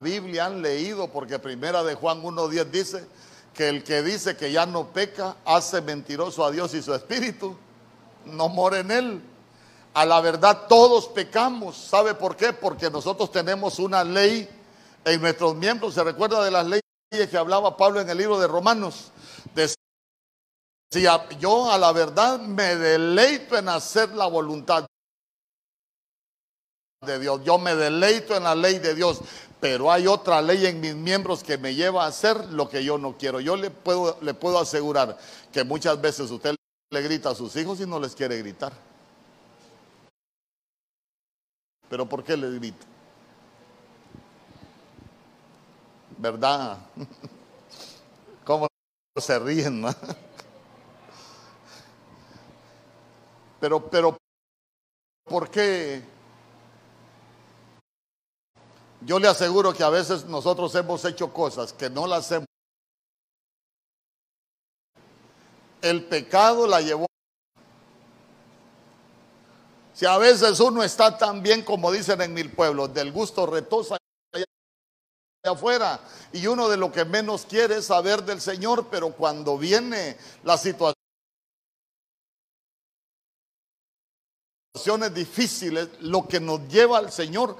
Biblia 0.00 0.46
han 0.46 0.60
leído, 0.60 1.08
porque 1.10 1.38
primera 1.38 1.82
de 1.82 1.94
Juan 1.94 2.22
1.10 2.22 2.64
dice 2.66 3.06
que 3.54 3.68
el 3.68 3.82
que 3.82 4.02
dice 4.02 4.36
que 4.36 4.52
ya 4.52 4.66
no 4.66 4.88
peca 4.92 5.36
hace 5.44 5.80
mentiroso 5.80 6.44
a 6.44 6.50
Dios 6.50 6.74
y 6.74 6.82
su 6.82 6.94
espíritu 6.94 7.56
no 8.26 8.48
mora 8.48 8.80
en 8.80 8.90
él. 8.90 9.22
A 9.94 10.04
la 10.04 10.20
verdad 10.20 10.66
todos 10.68 11.08
pecamos. 11.08 11.76
¿Sabe 11.76 12.14
por 12.14 12.36
qué? 12.36 12.52
Porque 12.52 12.90
nosotros 12.90 13.32
tenemos 13.32 13.78
una 13.78 14.04
ley 14.04 14.48
en 15.04 15.20
nuestros 15.20 15.54
miembros. 15.54 15.94
¿Se 15.94 16.04
recuerda 16.04 16.44
de 16.44 16.50
las 16.50 16.66
leyes 16.66 17.28
que 17.30 17.36
hablaba 17.36 17.76
Pablo 17.76 18.00
en 18.00 18.08
el 18.08 18.18
libro 18.18 18.38
de 18.38 18.46
Romanos? 18.46 19.10
Decía, 19.54 21.28
yo 21.40 21.70
a 21.70 21.78
la 21.78 21.92
verdad 21.92 22.38
me 22.40 22.76
deleito 22.76 23.56
en 23.56 23.68
hacer 23.68 24.10
la 24.10 24.26
voluntad 24.26 24.86
de 27.06 27.18
Dios. 27.20 27.40
Yo 27.44 27.58
me 27.58 27.74
deleito 27.74 28.36
en 28.36 28.44
la 28.44 28.54
ley 28.54 28.78
de 28.78 28.94
Dios 28.94 29.20
pero 29.60 29.90
hay 29.90 30.06
otra 30.06 30.40
ley 30.40 30.66
en 30.66 30.80
mis 30.80 30.94
miembros 30.94 31.42
que 31.42 31.58
me 31.58 31.74
lleva 31.74 32.04
a 32.04 32.08
hacer 32.08 32.46
lo 32.52 32.68
que 32.68 32.84
yo 32.84 32.96
no 32.96 33.16
quiero. 33.16 33.40
Yo 33.40 33.56
le 33.56 33.70
puedo, 33.70 34.16
le 34.20 34.34
puedo 34.34 34.58
asegurar 34.58 35.18
que 35.52 35.64
muchas 35.64 36.00
veces 36.00 36.30
usted 36.30 36.54
le 36.90 37.02
grita 37.02 37.30
a 37.30 37.34
sus 37.34 37.56
hijos 37.56 37.80
y 37.80 37.86
no 37.86 37.98
les 37.98 38.14
quiere 38.14 38.38
gritar. 38.38 38.72
Pero 41.88 42.08
¿por 42.08 42.22
qué 42.22 42.36
le 42.36 42.50
grita? 42.52 42.86
¿Verdad? 46.18 46.78
¿Cómo 48.44 48.68
se 49.16 49.38
ríen? 49.38 49.84
Pero, 53.60 53.90
pero, 53.90 54.16
¿por 55.24 55.50
qué? 55.50 56.00
Yo 59.00 59.18
le 59.18 59.28
aseguro 59.28 59.72
que 59.72 59.84
a 59.84 59.90
veces 59.90 60.24
nosotros 60.24 60.74
hemos 60.74 61.04
hecho 61.04 61.32
cosas 61.32 61.72
que 61.72 61.88
no 61.88 62.06
las 62.06 62.30
hemos. 62.32 62.46
El 65.80 66.04
pecado 66.04 66.66
la 66.66 66.80
llevó. 66.80 67.06
Si 69.94 70.06
a 70.06 70.18
veces 70.18 70.58
uno 70.60 70.82
está 70.82 71.16
tan 71.16 71.42
bien 71.42 71.62
como 71.64 71.90
dicen 71.92 72.20
en 72.20 72.34
mil 72.34 72.52
pueblos, 72.52 72.92
del 72.92 73.12
gusto 73.12 73.46
retosa 73.46 73.96
afuera, 75.44 76.00
y 76.32 76.46
uno 76.46 76.68
de 76.68 76.76
lo 76.76 76.92
que 76.92 77.04
menos 77.04 77.46
quiere 77.46 77.78
es 77.78 77.86
saber 77.86 78.22
del 78.24 78.40
Señor, 78.40 78.88
pero 78.90 79.12
cuando 79.12 79.56
viene 79.56 80.18
la 80.44 80.58
situación 80.58 80.94
difíciles, 85.14 85.88
lo 86.00 86.28
que 86.28 86.38
nos 86.38 86.68
lleva 86.68 86.98
al 86.98 87.10
Señor 87.10 87.56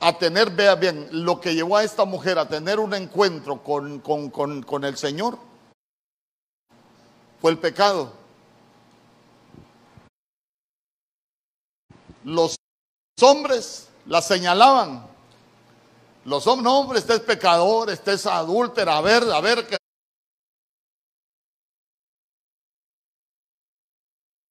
a 0.00 0.18
tener, 0.18 0.50
vea 0.50 0.74
bien, 0.74 1.08
lo 1.10 1.40
que 1.40 1.54
llevó 1.54 1.76
a 1.76 1.84
esta 1.84 2.04
mujer 2.04 2.38
a 2.38 2.48
tener 2.48 2.78
un 2.78 2.94
encuentro 2.94 3.62
con, 3.62 4.00
con, 4.00 4.84
el 4.84 4.96
Señor 4.96 5.38
fue 7.40 7.50
el 7.50 7.58
pecado. 7.58 8.12
Los 12.24 12.56
hombres 13.20 13.88
la 14.06 14.20
señalaban. 14.20 15.06
Los 16.24 16.46
hombres, 16.46 16.64
no, 16.64 16.80
hombre, 16.80 16.98
este 16.98 17.14
es 17.14 17.20
pecador, 17.20 17.88
este 17.88 18.14
es 18.14 18.26
adúltera, 18.26 18.98
a 18.98 19.00
ver, 19.00 19.22
a 19.22 19.40
ver 19.40 19.66
qué. 19.66 19.76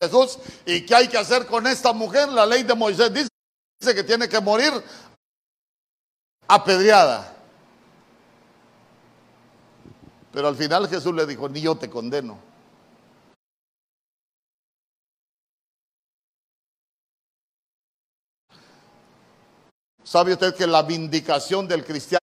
Jesús, 0.01 0.39
¿y 0.65 0.85
qué 0.85 0.95
hay 0.95 1.07
que 1.07 1.17
hacer 1.17 1.45
con 1.45 1.67
esta 1.67 1.91
mujer? 1.91 2.29
La 2.29 2.45
ley 2.45 2.63
de 2.63 2.75
Moisés 2.75 3.11
dice 3.13 3.29
que 3.93 4.03
tiene 4.03 4.29
que 4.29 4.39
morir 4.39 4.71
apedreada. 6.47 7.33
Pero 10.31 10.47
al 10.47 10.55
final 10.55 10.87
Jesús 10.87 11.13
le 11.13 11.25
dijo, 11.25 11.47
ni 11.47 11.61
yo 11.61 11.75
te 11.75 11.89
condeno. 11.89 12.37
¿Sabe 20.03 20.33
usted 20.33 20.53
que 20.55 20.67
la 20.67 20.83
vindicación 20.83 21.67
del 21.67 21.83
cristiano 21.83 22.19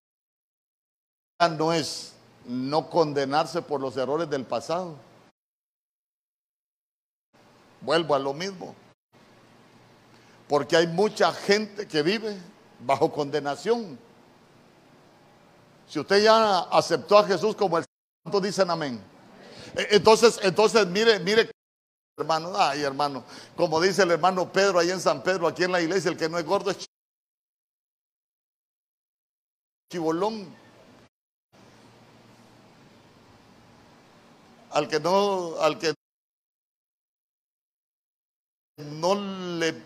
no 1.56 1.72
es 1.72 2.12
no 2.44 2.90
condenarse 2.90 3.62
por 3.62 3.80
los 3.80 3.96
errores 3.96 4.28
del 4.28 4.44
pasado? 4.44 4.96
Vuelvo 7.80 8.14
a 8.14 8.18
lo 8.18 8.34
mismo. 8.34 8.74
Porque 10.46 10.76
hay 10.76 10.86
mucha 10.88 11.32
gente 11.32 11.88
que 11.88 12.02
vive 12.02 12.36
bajo 12.80 13.10
condenación. 13.10 13.98
Si 15.90 15.98
usted 15.98 16.22
ya 16.22 16.60
aceptó 16.70 17.18
a 17.18 17.26
Jesús 17.26 17.56
como 17.56 17.76
el 17.76 17.84
Santo, 18.22 18.40
dicen 18.40 18.70
amén? 18.70 19.02
E, 19.74 19.96
entonces, 19.96 20.38
entonces 20.40 20.86
mire, 20.86 21.18
mire, 21.18 21.50
hermano, 22.16 22.52
ay 22.56 22.82
hermano, 22.82 23.24
como 23.56 23.80
dice 23.80 24.04
el 24.04 24.12
hermano 24.12 24.52
Pedro 24.52 24.78
ahí 24.78 24.90
en 24.90 25.00
San 25.00 25.20
Pedro, 25.20 25.48
aquí 25.48 25.64
en 25.64 25.72
la 25.72 25.80
iglesia, 25.80 26.12
el 26.12 26.16
que 26.16 26.28
no 26.28 26.38
es 26.38 26.44
gordo 26.44 26.70
es 26.70 26.86
chibolón. 29.90 30.54
Al 34.70 34.86
que 34.86 35.00
no, 35.00 35.60
al 35.60 35.76
que 35.76 35.92
no 38.76 39.14
le 39.16 39.82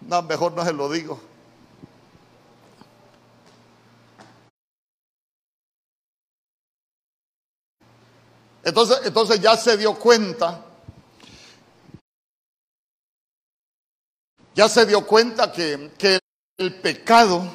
no, 0.00 0.22
mejor 0.22 0.52
no 0.52 0.64
se 0.64 0.72
lo 0.72 0.90
digo. 0.90 1.20
Entonces, 8.68 9.00
entonces 9.04 9.40
ya 9.40 9.56
se 9.56 9.78
dio 9.78 9.98
cuenta, 9.98 10.62
ya 14.54 14.68
se 14.68 14.84
dio 14.84 15.06
cuenta 15.06 15.50
que, 15.50 15.90
que 15.96 16.18
el 16.58 16.78
pecado 16.78 17.50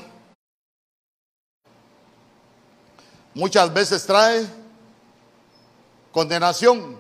muchas 3.36 3.72
veces 3.72 4.04
trae 4.08 4.48
condenación. 6.12 7.00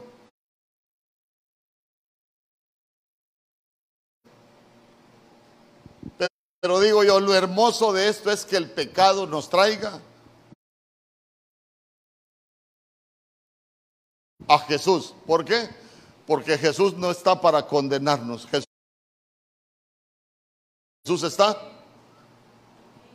Pero 6.59 6.79
digo 6.79 7.03
yo, 7.03 7.19
lo 7.19 7.33
hermoso 7.33 7.93
de 7.93 8.09
esto 8.09 8.31
es 8.31 8.45
que 8.45 8.57
el 8.57 8.69
pecado 8.69 9.25
nos 9.25 9.49
traiga 9.49 9.99
a 14.47 14.59
Jesús. 14.59 15.13
¿Por 15.25 15.45
qué? 15.45 15.69
Porque 16.25 16.57
Jesús 16.57 16.93
no 16.95 17.11
está 17.11 17.39
para 17.39 17.65
condenarnos. 17.67 18.47
Jesús 21.05 21.23
está 21.23 21.57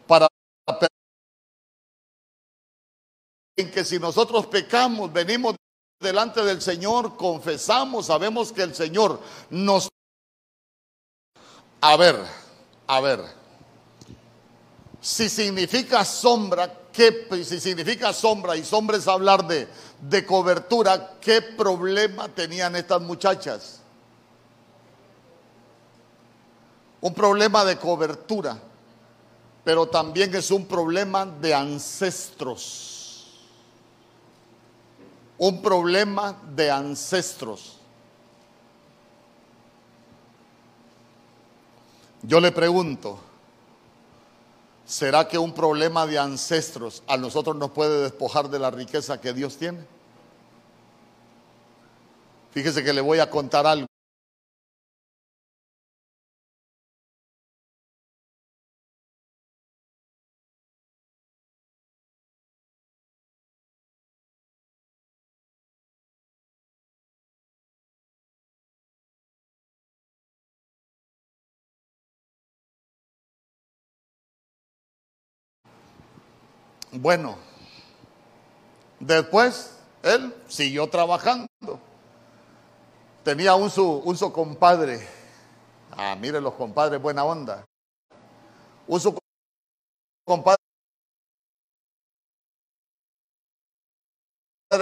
para 0.06 0.28
en 3.58 3.70
que 3.72 3.84
si 3.84 3.98
nosotros 3.98 4.46
pecamos, 4.46 5.12
venimos 5.12 5.56
delante 6.00 6.44
del 6.44 6.62
Señor, 6.62 7.16
confesamos, 7.16 8.06
sabemos 8.06 8.52
que 8.52 8.62
el 8.62 8.74
Señor 8.74 9.20
nos... 9.50 9.88
A 11.80 11.96
ver, 11.96 12.16
a 12.86 13.00
ver, 13.00 13.20
si 15.00 15.28
significa 15.28 16.04
sombra, 16.04 16.72
¿qué, 16.92 17.26
si 17.44 17.60
significa 17.60 18.12
sombra 18.12 18.56
y 18.56 18.64
sombra 18.64 18.96
es 18.96 19.08
hablar 19.08 19.46
de, 19.46 19.68
de 20.00 20.24
cobertura, 20.24 21.14
¿qué 21.20 21.42
problema 21.42 22.28
tenían 22.28 22.76
estas 22.76 23.00
muchachas? 23.02 23.80
Un 27.00 27.14
problema 27.14 27.64
de 27.64 27.76
cobertura, 27.76 28.58
pero 29.64 29.86
también 29.86 30.34
es 30.34 30.50
un 30.50 30.66
problema 30.66 31.26
de 31.26 31.54
ancestros. 31.54 32.94
Un 35.36 35.62
problema 35.62 36.36
de 36.54 36.70
ancestros. 36.70 37.78
Yo 42.22 42.40
le 42.40 42.50
pregunto, 42.50 43.20
¿Será 44.88 45.28
que 45.28 45.36
un 45.36 45.52
problema 45.52 46.06
de 46.06 46.18
ancestros 46.18 47.02
a 47.06 47.18
nosotros 47.18 47.54
nos 47.54 47.72
puede 47.72 48.04
despojar 48.04 48.48
de 48.48 48.58
la 48.58 48.70
riqueza 48.70 49.20
que 49.20 49.34
Dios 49.34 49.58
tiene? 49.58 49.80
Fíjese 52.52 52.82
que 52.82 52.94
le 52.94 53.02
voy 53.02 53.18
a 53.18 53.28
contar 53.28 53.66
algo. 53.66 53.87
Bueno, 76.92 77.36
después 79.00 79.78
él 80.02 80.34
siguió 80.48 80.88
trabajando. 80.88 81.48
Tenía 83.24 83.54
un 83.54 83.70
su, 83.70 83.84
un 83.84 84.16
su 84.16 84.32
compadre. 84.32 85.06
Ah, 85.92 86.16
miren 86.18 86.42
los 86.42 86.54
compadres, 86.54 87.00
buena 87.00 87.24
onda. 87.24 87.64
Un 88.86 89.00
su 89.00 89.18
compadre 90.24 90.58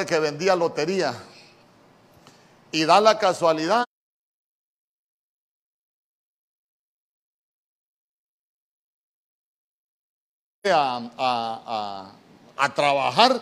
que 0.07 0.19
vendía 0.19 0.55
lotería. 0.55 1.15
Y 2.71 2.85
da 2.85 3.01
la 3.01 3.19
casualidad 3.19 3.86
a, 10.73 12.13
trabajar. 12.75 13.41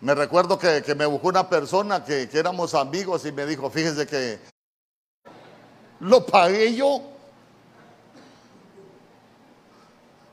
Me 0.00 0.14
recuerdo 0.14 0.58
que, 0.58 0.82
me 0.96 1.06
buscó 1.06 1.28
una 1.28 1.48
persona 1.48 2.04
que, 2.04 2.28
éramos 2.32 2.74
amigos 2.74 3.24
y 3.26 3.32
me 3.32 3.46
dijo, 3.46 3.70
fíjese 3.70 4.06
que 4.06 4.40
lo 6.00 6.26
pagué 6.26 6.74
yo. 6.74 7.02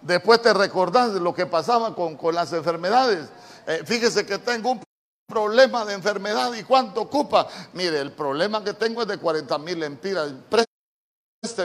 Después 0.02 0.42
te 0.42 0.54
recordás 0.54 1.12
lo 1.12 1.34
que 1.34 1.46
pasaba 1.46 1.94
con, 1.94 2.16
con 2.16 2.34
las 2.34 2.52
enfermedades. 2.54 3.30
Eh, 3.68 3.84
fíjese 3.86 4.26
que 4.26 4.40
tengo 4.40 4.72
un 4.72 4.82
problema 5.28 5.86
de 5.86 5.94
enfermedad 5.94 6.54
y 6.54 6.64
cuánto 6.64 7.02
ocupa. 7.02 7.48
Mire, 7.74 8.00
el 8.00 8.12
problema 8.14 8.64
que 8.64 8.74
tengo 8.74 9.02
es 9.02 9.08
de 9.08 9.18
40 9.18 9.58
mil 9.60 9.84
empiras. 9.84 10.32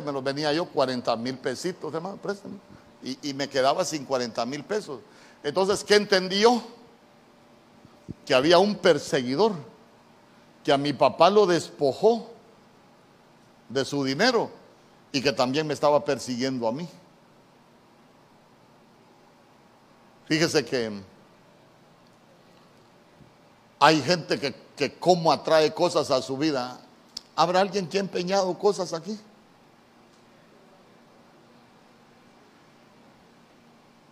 me 0.04 0.12
lo 0.12 0.20
venía 0.20 0.52
yo 0.52 0.66
40 0.66 1.16
mil 1.16 1.38
pesitos, 1.38 1.94
hermano, 1.94 2.16
préstame 2.16 2.58
y, 3.04 3.34
me 3.34 3.48
quedaba 3.48 3.84
sin 3.84 4.04
40 4.04 4.46
mil 4.46 4.64
pesos. 4.64 5.00
Entonces, 5.42 5.84
¿qué 5.84 5.96
entendió? 5.96 6.62
Que 8.24 8.34
había 8.34 8.58
un 8.58 8.76
perseguidor, 8.76 9.52
que 10.64 10.72
a 10.72 10.78
mi 10.78 10.94
papá 10.94 11.28
lo 11.28 11.46
despojó 11.46 12.30
de 13.68 13.84
su 13.84 14.04
dinero 14.04 14.50
y 15.12 15.20
que 15.20 15.32
también 15.32 15.66
me 15.66 15.74
estaba 15.74 16.02
persiguiendo 16.04 16.66
a 16.66 16.72
mí. 16.72 16.88
Fíjese 20.26 20.64
que 20.64 21.02
hay 23.78 24.00
gente 24.00 24.40
que, 24.40 24.54
que 24.74 24.98
cómo 24.98 25.30
atrae 25.30 25.74
cosas 25.74 26.10
a 26.10 26.22
su 26.22 26.38
vida. 26.38 26.80
¿Habrá 27.36 27.60
alguien 27.60 27.86
que 27.86 27.98
ha 27.98 28.00
empeñado 28.00 28.58
cosas 28.58 28.94
aquí? 28.94 29.18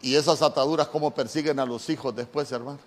Y 0.03 0.17
esas 0.17 0.43
ataduras 0.43 0.89
cómo 0.89 1.15
persiguen 1.15 1.61
a 1.61 1.65
los 1.65 1.89
hijos 1.89 2.15
después, 2.15 2.51
hermano. 2.51 2.81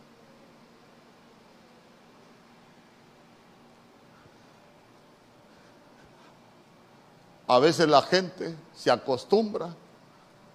A 7.48 7.60
veces 7.60 7.88
la 7.88 8.02
gente 8.02 8.56
se 8.76 8.92
acostumbra 8.92 9.74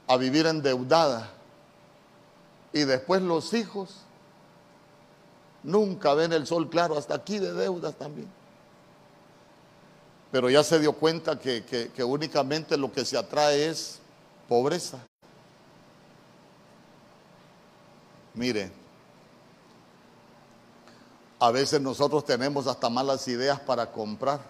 a 0.06 0.16
vivir 0.18 0.46
endeudada 0.46 1.30
y 2.72 2.80
después 2.80 3.22
los 3.22 3.54
hijos 3.54 3.96
nunca 5.62 6.14
ven 6.14 6.32
el 6.32 6.46
sol 6.46 6.68
claro, 6.68 6.98
hasta 6.98 7.14
aquí 7.14 7.38
de 7.38 7.54
deudas 7.54 7.94
también. 7.94 8.28
Pero 10.30 10.50
ya 10.50 10.62
se 10.62 10.78
dio 10.78 10.92
cuenta 10.92 11.38
que, 11.38 11.64
que 11.64 12.04
únicamente 12.04 12.76
lo 12.76 12.92
que 12.92 13.04
se 13.04 13.16
atrae 13.16 13.68
es 13.68 14.00
pobreza. 14.48 14.98
Mire, 18.40 18.72
a 21.38 21.50
veces 21.50 21.78
nosotros 21.78 22.24
tenemos 22.24 22.66
hasta 22.66 22.88
malas 22.88 23.28
ideas 23.28 23.60
para 23.60 23.92
comprar, 23.92 24.40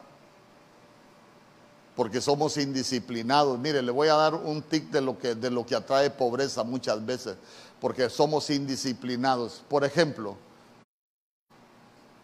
porque 1.97 2.21
somos 2.21 2.57
indisciplinados. 2.57 3.59
Mire, 3.59 3.83
le 3.83 3.91
voy 3.91 4.07
a 4.07 4.15
dar 4.15 4.37
un 4.37 4.63
tic 4.63 4.85
de 4.93 5.01
lo 5.01 5.19
que, 5.19 5.35
de 5.35 5.51
lo 5.51 5.67
que 5.67 5.75
atrae 5.75 6.09
pobreza 6.09 6.63
muchas 6.63 7.05
veces, 7.05 7.37
porque 7.81 8.09
somos 8.09 8.49
indisciplinados. 8.51 9.65
Por 9.69 9.83
ejemplo, 9.83 10.37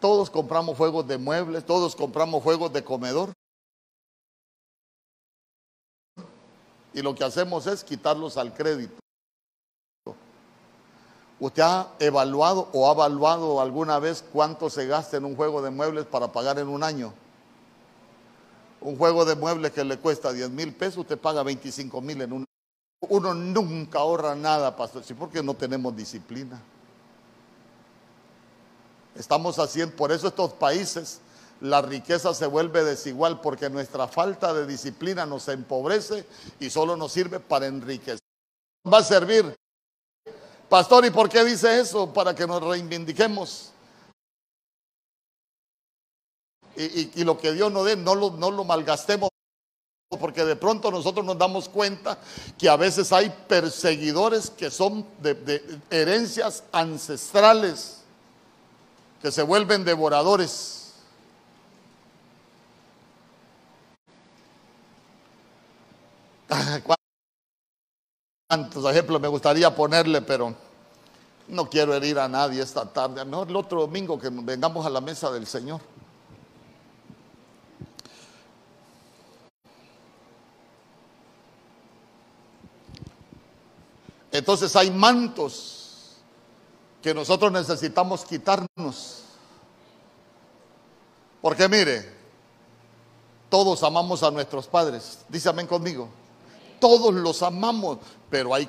todos 0.00 0.30
compramos 0.30 0.76
juegos 0.76 1.08
de 1.08 1.18
muebles, 1.18 1.66
todos 1.66 1.96
compramos 1.96 2.44
juegos 2.44 2.72
de 2.72 2.84
comedor. 2.84 3.32
Y 6.94 7.02
lo 7.02 7.12
que 7.16 7.24
hacemos 7.24 7.66
es 7.66 7.82
quitarlos 7.82 8.36
al 8.36 8.54
crédito. 8.54 9.00
¿Usted 11.38 11.62
ha 11.62 11.92
evaluado 11.98 12.68
o 12.72 12.88
ha 12.88 12.92
evaluado 12.92 13.60
alguna 13.60 13.98
vez 13.98 14.24
cuánto 14.32 14.70
se 14.70 14.86
gasta 14.86 15.18
en 15.18 15.24
un 15.26 15.36
juego 15.36 15.60
de 15.60 15.70
muebles 15.70 16.06
para 16.06 16.32
pagar 16.32 16.58
en 16.58 16.68
un 16.68 16.82
año? 16.82 17.12
Un 18.80 18.96
juego 18.96 19.24
de 19.24 19.36
muebles 19.36 19.72
que 19.72 19.84
le 19.84 19.98
cuesta 19.98 20.32
10 20.32 20.50
mil 20.50 20.74
pesos, 20.74 20.98
usted 20.98 21.18
paga 21.18 21.42
25 21.42 22.00
mil 22.00 22.22
en 22.22 22.32
un 22.32 22.38
año. 22.38 22.46
Uno 23.08 23.34
nunca 23.34 23.98
ahorra 23.98 24.34
nada, 24.34 24.74
pastor, 24.74 25.04
sí, 25.04 25.12
porque 25.12 25.42
no 25.42 25.54
tenemos 25.54 25.94
disciplina. 25.94 26.60
Estamos 29.14 29.58
haciendo, 29.58 29.94
por 29.94 30.12
eso 30.12 30.28
estos 30.28 30.54
países, 30.54 31.20
la 31.60 31.82
riqueza 31.82 32.32
se 32.32 32.46
vuelve 32.46 32.82
desigual, 32.82 33.40
porque 33.40 33.68
nuestra 33.68 34.08
falta 34.08 34.54
de 34.54 34.66
disciplina 34.66 35.26
nos 35.26 35.48
empobrece 35.48 36.26
y 36.60 36.70
solo 36.70 36.96
nos 36.96 37.12
sirve 37.12 37.40
para 37.40 37.66
enriquecer. 37.66 38.20
Va 38.90 38.98
a 38.98 39.04
servir 39.04 39.54
Pastor, 40.68 41.04
¿y 41.04 41.10
por 41.10 41.28
qué 41.28 41.44
dice 41.44 41.80
eso? 41.80 42.12
Para 42.12 42.34
que 42.34 42.46
nos 42.46 42.62
reivindiquemos. 42.62 43.72
Y, 46.76 47.24
lo 47.24 47.38
que 47.38 47.52
Dios 47.52 47.72
nos 47.72 47.86
dé, 47.86 47.96
no 47.96 48.14
lo, 48.14 48.30
no 48.32 48.50
lo 48.50 48.64
malgastemos. 48.64 49.30
Porque 50.20 50.44
de 50.44 50.56
pronto 50.56 50.90
nosotros 50.90 51.24
nos 51.24 51.38
damos 51.38 51.68
cuenta 51.68 52.18
que 52.58 52.68
a 52.68 52.76
veces 52.76 53.12
hay 53.12 53.30
perseguidores 53.48 54.50
que 54.50 54.70
son 54.70 55.06
de, 55.20 55.34
de 55.34 55.80
herencias 55.90 56.62
ancestrales, 56.72 58.02
que 59.20 59.32
se 59.32 59.42
vuelven 59.42 59.84
devoradores. 59.84 60.92
Cuántos 68.48 68.84
ejemplos 68.88 69.20
me 69.20 69.26
gustaría 69.26 69.74
ponerle, 69.74 70.22
pero 70.22 70.54
no 71.48 71.68
quiero 71.68 71.94
herir 71.94 72.18
a 72.20 72.28
nadie 72.28 72.62
esta 72.62 72.84
tarde. 72.84 73.20
A 73.20 73.24
mejor 73.24 73.48
el 73.48 73.56
otro 73.56 73.80
domingo 73.80 74.18
que 74.20 74.28
vengamos 74.30 74.86
a 74.86 74.90
la 74.90 75.00
mesa 75.00 75.32
del 75.32 75.48
Señor. 75.48 75.80
Entonces 84.30 84.76
hay 84.76 84.92
mantos 84.92 86.18
que 87.02 87.12
nosotros 87.12 87.50
necesitamos 87.50 88.24
quitarnos. 88.24 89.24
Porque 91.42 91.68
mire, 91.68 92.14
todos 93.48 93.82
amamos 93.82 94.22
a 94.22 94.30
nuestros 94.30 94.68
padres. 94.68 95.24
Dice 95.28 95.48
amén 95.48 95.66
conmigo 95.66 96.25
todos 96.80 97.14
los 97.14 97.42
amamos, 97.42 97.98
pero 98.30 98.54
hay 98.54 98.68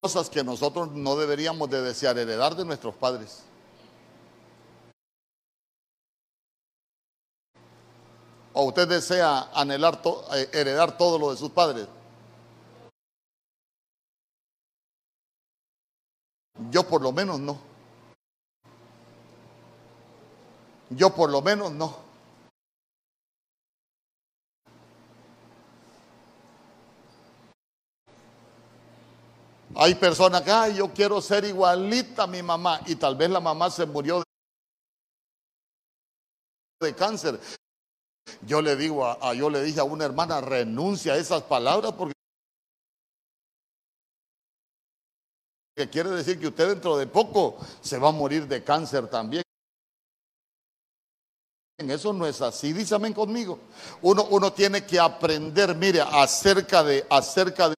cosas 0.00 0.30
que 0.30 0.44
nosotros 0.44 0.92
no 0.92 1.16
deberíamos 1.16 1.68
de 1.70 1.82
desear 1.82 2.18
heredar 2.18 2.54
de 2.54 2.64
nuestros 2.64 2.94
padres. 2.94 3.44
¿O 8.52 8.64
usted 8.64 8.88
desea 8.88 9.50
anhelar 9.54 10.00
eh, 10.34 10.50
heredar 10.52 10.96
todo 10.96 11.18
lo 11.18 11.30
de 11.30 11.36
sus 11.36 11.50
padres? 11.50 11.86
Yo 16.70 16.82
por 16.82 17.02
lo 17.02 17.12
menos 17.12 17.38
no. 17.38 17.58
Yo 20.90 21.14
por 21.14 21.30
lo 21.30 21.40
menos 21.40 21.70
no. 21.70 22.07
Hay 29.74 29.94
personas 29.94 30.42
que, 30.42 30.50
ay, 30.50 30.76
yo 30.76 30.92
quiero 30.92 31.20
ser 31.20 31.44
igualita 31.44 32.24
a 32.24 32.26
mi 32.26 32.42
mamá 32.42 32.80
y 32.86 32.96
tal 32.96 33.16
vez 33.16 33.30
la 33.30 33.40
mamá 33.40 33.70
se 33.70 33.86
murió 33.86 34.22
de 36.80 36.94
cáncer. 36.94 37.38
Yo 38.42 38.62
le 38.62 38.76
digo 38.76 39.06
a, 39.06 39.34
yo 39.34 39.50
le 39.50 39.62
dije 39.62 39.80
a 39.80 39.84
una 39.84 40.04
hermana, 40.04 40.40
renuncia 40.40 41.14
a 41.14 41.16
esas 41.16 41.42
palabras 41.42 41.92
porque 41.92 42.14
quiere 45.90 46.10
decir 46.10 46.38
que 46.38 46.48
usted 46.48 46.68
dentro 46.68 46.96
de 46.96 47.06
poco 47.06 47.56
se 47.80 47.98
va 47.98 48.08
a 48.08 48.12
morir 48.12 48.46
de 48.46 48.64
cáncer 48.64 49.08
también. 49.08 49.42
Eso 51.78 52.12
no 52.12 52.26
es 52.26 52.42
así, 52.42 52.72
dísame 52.72 53.14
conmigo. 53.14 53.60
Uno, 54.02 54.24
uno 54.30 54.52
tiene 54.52 54.84
que 54.84 54.98
aprender, 54.98 55.76
mire, 55.76 56.00
acerca 56.00 56.82
de, 56.82 57.06
acerca 57.08 57.68
de, 57.68 57.77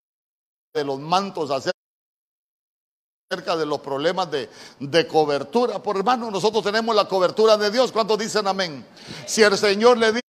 los 0.75 1.01
mantos, 1.01 1.51
acerca 1.51 3.57
de 3.57 3.67
los 3.67 3.81
problemas 3.81 4.31
de, 4.31 4.49
de, 4.79 5.07
cobertura. 5.07 5.83
Por 5.83 5.97
hermano, 5.97 6.31
nosotros 6.31 6.63
tenemos 6.63 6.95
la 6.95 7.07
cobertura 7.07 7.57
de 7.57 7.71
Dios. 7.71 7.93
¿Cuántos 7.93 8.19
dicen 8.19 8.47
amén? 8.47 8.87
Si 9.27 9.43
el 9.43 9.57
Señor 9.59 9.99
le 9.99 10.21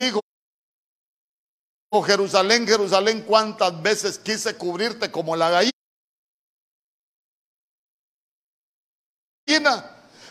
dijo, 0.00 0.20
Jerusalén, 2.04 2.66
Jerusalén, 2.66 3.22
cuántas 3.22 3.80
veces 3.80 4.18
quise 4.18 4.56
cubrirte 4.56 5.10
como 5.10 5.36
la 5.36 5.50
gallina. 5.50 5.70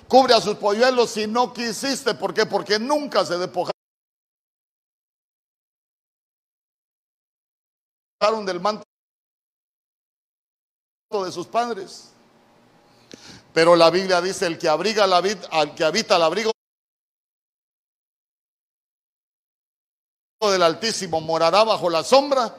Cubre 0.07 0.34
a 0.34 0.41
sus 0.41 0.57
polluelos 0.57 1.11
si 1.11 1.28
no 1.28 1.53
quisiste. 1.53 2.13
¿Por 2.15 2.34
qué? 2.34 2.45
Porque 2.45 2.78
nunca 2.78 3.26
se 3.26 3.38
despojaron 3.38 3.82
del 8.24 8.61
manto 8.61 8.86
de 11.11 11.32
sus 11.32 11.45
padres. 11.45 12.11
Pero 13.53 13.76
la 13.76 13.89
Biblia 13.89 14.21
dice, 14.21 14.47
el 14.47 14.57
que 14.57 14.69
abriga 14.69 15.05
la 15.05 15.19
vid, 15.19 15.38
al 15.51 15.76
que 15.76 15.84
habita 15.84 16.15
el 16.15 16.21
abrigo 16.24 16.51
del 20.41 20.63
Altísimo 20.63 21.19
morará 21.19 21.65
bajo 21.65 21.89
la 21.89 22.03
sombra 22.03 22.55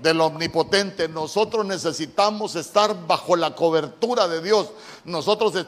del 0.00 0.20
Omnipotente. 0.20 1.08
Nosotros 1.08 1.66
necesitamos 1.66 2.54
estar 2.54 3.06
bajo 3.08 3.34
la 3.34 3.56
cobertura 3.56 4.28
de 4.28 4.40
Dios. 4.40 4.70
Nosotros 5.04 5.66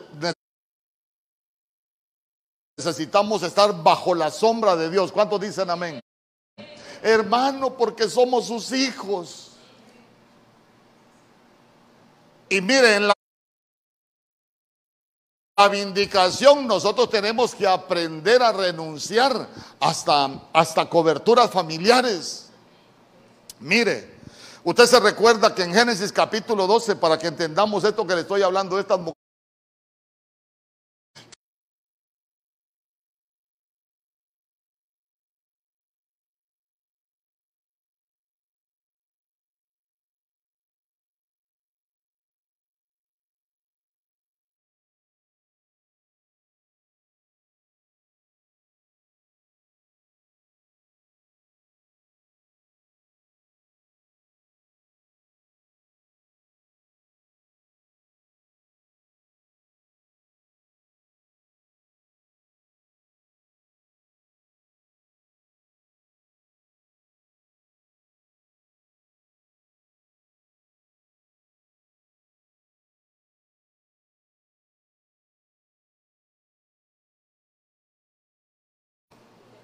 necesitamos 2.76 3.42
estar 3.42 3.82
bajo 3.82 4.14
la 4.14 4.30
sombra 4.30 4.76
de 4.76 4.90
Dios. 4.90 5.10
¿Cuántos 5.10 5.40
dicen 5.40 5.70
amén? 5.70 6.00
Hermano, 7.02 7.76
porque 7.76 8.08
somos 8.08 8.46
sus 8.46 8.72
hijos. 8.72 9.50
Y 12.48 12.60
miren, 12.60 13.08
la 13.08 13.14
la 15.62 15.68
vindicación 15.68 16.66
nosotros 16.66 17.10
tenemos 17.10 17.54
que 17.54 17.66
aprender 17.66 18.42
a 18.42 18.52
renunciar 18.52 19.48
hasta, 19.78 20.48
hasta 20.52 20.88
coberturas 20.88 21.50
familiares. 21.50 22.48
Mire, 23.60 24.16
usted 24.64 24.86
se 24.86 24.98
recuerda 24.98 25.54
que 25.54 25.62
en 25.62 25.74
Génesis 25.74 26.10
capítulo 26.10 26.66
12, 26.66 26.96
para 26.96 27.18
que 27.18 27.26
entendamos 27.26 27.84
esto 27.84 28.06
que 28.06 28.14
le 28.14 28.22
estoy 28.22 28.42
hablando, 28.42 28.78
estas 28.78 28.98
mujeres 28.98 29.21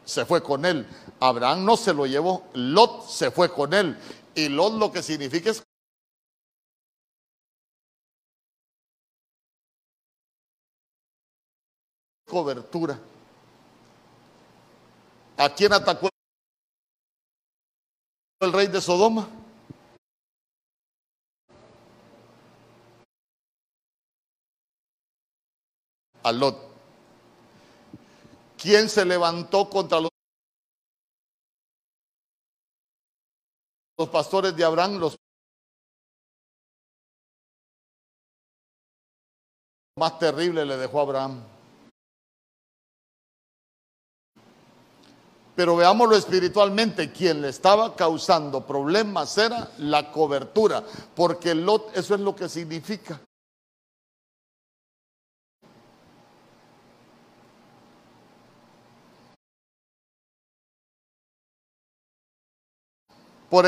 se 0.09 0.25
fue 0.25 0.43
con 0.43 0.65
él. 0.65 0.87
Abraham 1.21 1.67
no 1.67 1.77
se 1.77 1.93
lo 1.93 2.07
llevó, 2.07 2.49
Lot 2.55 3.07
se 3.07 3.31
fue 3.31 3.53
con 3.53 3.75
él. 3.75 3.97
Y 4.35 4.49
Lot 4.49 4.73
lo 4.75 4.91
que 4.91 5.03
significa 5.03 5.51
es 5.51 5.63
cobertura. 12.27 12.99
¿A 15.37 15.55
quién 15.55 15.75
atacó 15.75 16.09
el 18.41 18.53
rey 18.53 18.69
de 18.69 18.81
Sodoma? 18.81 19.29
A 26.23 26.33
Lot. 26.33 26.68
¿Quién 28.61 28.89
se 28.89 29.05
levantó 29.05 29.71
contra 29.71 30.01
los, 30.01 30.11
los 33.97 34.09
pastores 34.09 34.57
de 34.57 34.65
Abraham? 34.65 34.99
Los 34.99 35.17
más 39.97 40.19
terrible 40.19 40.65
le 40.65 40.77
dejó 40.77 40.99
a 40.99 41.03
Abraham. 41.03 41.45
Pero 45.55 45.77
veámoslo 45.77 46.17
espiritualmente, 46.17 47.13
quien 47.13 47.43
le 47.43 47.49
estaba 47.49 47.95
causando 47.97 48.65
problemas 48.65 49.39
era 49.39 49.73
la 49.79 50.11
cobertura, 50.11 50.85
porque 51.15 51.55
Lot, 51.55 51.97
eso 51.97 52.15
es 52.15 52.21
lo 52.21 52.35
que 52.35 52.49
significa. 52.49 53.21
Por 63.49 63.65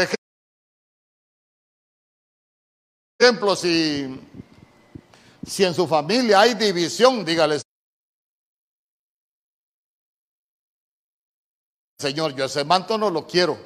ejemplo, 3.18 3.56
si, 3.56 4.20
si 5.46 5.64
en 5.64 5.74
su 5.74 5.86
familia 5.86 6.40
hay 6.40 6.54
división, 6.54 7.24
dígale, 7.24 7.60
Señor, 11.98 12.34
yo 12.34 12.44
ese 12.46 12.64
manto 12.64 12.96
no 12.98 13.10
lo 13.10 13.26
quiero. 13.26 13.58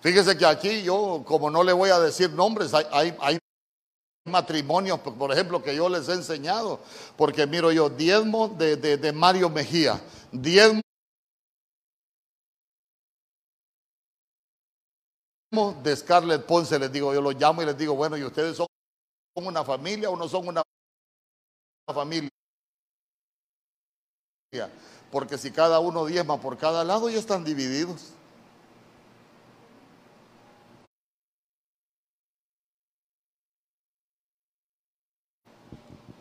Fíjese 0.00 0.36
que 0.36 0.44
aquí 0.44 0.82
yo, 0.82 1.22
como 1.26 1.50
no 1.50 1.62
le 1.62 1.72
voy 1.72 1.88
a 1.88 1.98
decir 1.98 2.30
nombres, 2.30 2.74
hay, 2.74 2.86
hay, 2.90 3.16
hay 3.20 3.38
matrimonios, 4.24 5.00
por 5.00 5.32
ejemplo, 5.32 5.62
que 5.62 5.76
yo 5.76 5.88
les 5.88 6.08
he 6.08 6.14
enseñado, 6.14 6.80
porque 7.16 7.46
miro 7.46 7.70
yo, 7.70 7.90
diezmo 7.90 8.48
de, 8.48 8.76
de, 8.76 9.12
Mario 9.12 9.50
Mejía, 9.50 10.02
diezmo 10.32 10.82
de 15.82 15.96
Scarlett 15.96 16.46
Ponce, 16.46 16.78
les 16.78 16.90
digo, 16.90 17.12
yo 17.12 17.20
los 17.20 17.34
llamo 17.34 17.62
y 17.62 17.66
les 17.66 17.76
digo, 17.76 17.94
bueno, 17.94 18.16
¿y 18.16 18.24
ustedes 18.24 18.56
son 18.56 18.66
una 19.34 19.62
familia 19.62 20.08
o 20.08 20.16
no 20.16 20.26
son 20.26 20.48
una 20.48 20.62
familia? 21.92 22.30
Porque 25.12 25.36
si 25.36 25.50
cada 25.50 25.80
uno 25.80 26.06
diezma 26.06 26.40
por 26.40 26.56
cada 26.56 26.82
lado, 26.82 27.10
ya 27.10 27.18
están 27.18 27.44
divididos. 27.44 28.14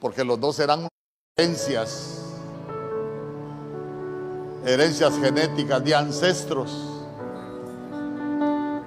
Porque 0.04 0.26
los 0.26 0.38
dos 0.38 0.58
serán 0.58 0.89
herencias, 1.38 2.20
herencias 4.66 5.18
genéticas 5.18 5.82
de 5.82 5.95
ancestros 5.95 6.78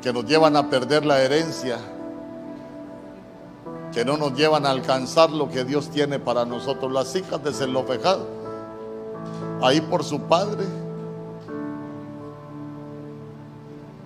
que 0.02 0.12
nos 0.12 0.26
llevan 0.26 0.56
a 0.56 0.68
perder 0.68 1.06
la 1.06 1.22
herencia, 1.22 1.78
que 3.94 4.04
no 4.04 4.18
nos 4.18 4.34
llevan 4.34 4.66
a 4.66 4.70
alcanzar 4.72 5.30
lo 5.30 5.48
que 5.48 5.64
Dios 5.64 5.88
tiene 5.88 6.18
para 6.18 6.44
nosotros. 6.44 6.92
Las 6.92 7.16
hijas 7.16 7.42
de 7.42 7.54
Zelofejad 7.54 8.18
ahí 9.62 9.80
por 9.80 10.04
su 10.04 10.20
padre, 10.20 10.66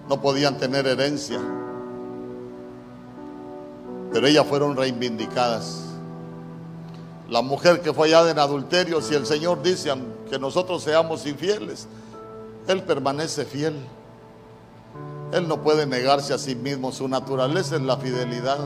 no 0.08 0.20
podían 0.20 0.58
tener 0.58 0.86
herencia, 0.86 1.40
pero 4.12 4.28
ellas 4.28 4.46
fueron 4.46 4.76
reivindicadas. 4.76 5.89
La 7.30 7.42
mujer 7.42 7.80
que 7.80 7.94
fue 7.94 8.08
hallada 8.08 8.32
en 8.32 8.40
adulterio, 8.40 9.00
si 9.00 9.14
el 9.14 9.24
Señor 9.24 9.62
dice 9.62 9.94
que 10.28 10.36
nosotros 10.36 10.82
seamos 10.82 11.24
infieles, 11.26 11.86
Él 12.66 12.82
permanece 12.82 13.44
fiel. 13.44 13.76
Él 15.32 15.46
no 15.46 15.62
puede 15.62 15.86
negarse 15.86 16.34
a 16.34 16.38
sí 16.38 16.56
mismo, 16.56 16.90
su 16.90 17.06
naturaleza 17.06 17.76
es 17.76 17.82
la 17.82 17.96
fidelidad, 17.96 18.58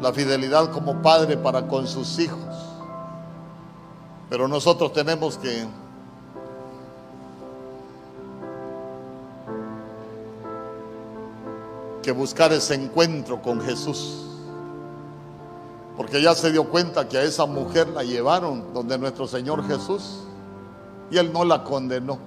la 0.00 0.10
fidelidad 0.14 0.70
como 0.70 1.02
padre 1.02 1.36
para 1.36 1.68
con 1.68 1.86
sus 1.86 2.18
hijos. 2.18 2.40
Pero 4.30 4.48
nosotros 4.48 4.94
tenemos 4.94 5.36
que 5.36 5.66
que 12.02 12.10
buscar 12.10 12.52
ese 12.52 12.74
encuentro 12.74 13.40
con 13.40 13.60
Jesús. 13.60 14.31
Porque 15.96 16.22
ya 16.22 16.34
se 16.34 16.50
dio 16.50 16.64
cuenta 16.64 17.08
que 17.08 17.18
a 17.18 17.22
esa 17.22 17.46
mujer 17.46 17.88
la 17.88 18.02
llevaron 18.02 18.72
donde 18.72 18.98
nuestro 18.98 19.26
Señor 19.26 19.66
Jesús 19.66 20.20
y 21.10 21.18
él 21.18 21.32
no 21.32 21.44
la 21.44 21.64
condenó. 21.64 22.18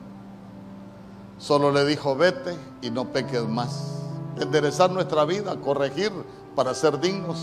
Solo 1.38 1.72
le 1.72 1.86
dijo, 1.86 2.16
vete 2.16 2.58
y 2.82 2.90
no 2.92 3.06
peques 3.12 3.48
más. 3.48 3.96
Enderezar 4.40 4.92
nuestra 4.92 5.26
vida, 5.26 5.56
corregir 5.58 6.12
para 6.56 6.74
ser 6.74 7.00
dignos. 7.00 7.38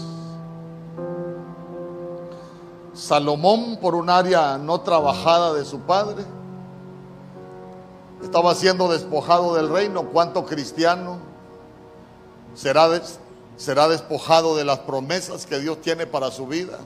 Salomón, 2.94 3.78
por 3.80 3.94
un 3.94 4.08
área 4.08 4.58
no 4.58 4.80
trabajada 4.80 5.54
de 5.54 5.64
su 5.64 5.80
padre, 5.80 6.24
estaba 8.22 8.54
siendo 8.54 8.88
despojado 8.88 9.54
del 9.54 9.68
reino. 9.68 10.04
¿Cuánto 10.04 10.44
cristiano 10.44 11.18
será, 12.54 12.88
será 13.56 13.88
despojado 13.88 14.56
de 14.56 14.64
las 14.64 14.80
promesas 14.80 15.46
que 15.46 15.58
Dios 15.58 15.80
tiene 15.80 16.06
para 16.06 16.30
su 16.30 16.46
vida? 16.46 16.78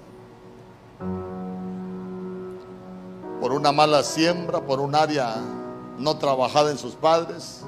Por 3.41 3.53
una 3.53 3.73
mala 3.73 4.03
siembra, 4.03 4.61
por 4.61 4.81
un 4.81 4.95
área 4.95 5.37
no 5.99 6.17
trabajada 6.19 6.71
en 6.71 6.79
sus 6.79 6.95
padres. 6.95 7.63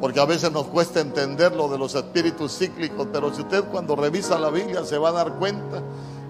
Porque 0.00 0.20
a 0.20 0.26
veces 0.26 0.52
nos 0.52 0.66
cuesta 0.66 1.00
entender 1.00 1.54
lo 1.54 1.68
de 1.68 1.78
los 1.78 1.94
espíritus 1.94 2.58
cíclicos, 2.58 3.08
pero 3.12 3.32
si 3.34 3.42
usted 3.42 3.64
cuando 3.64 3.96
revisa 3.96 4.38
la 4.38 4.50
Biblia 4.50 4.84
se 4.84 4.98
va 4.98 5.08
a 5.10 5.12
dar 5.12 5.34
cuenta 5.34 5.82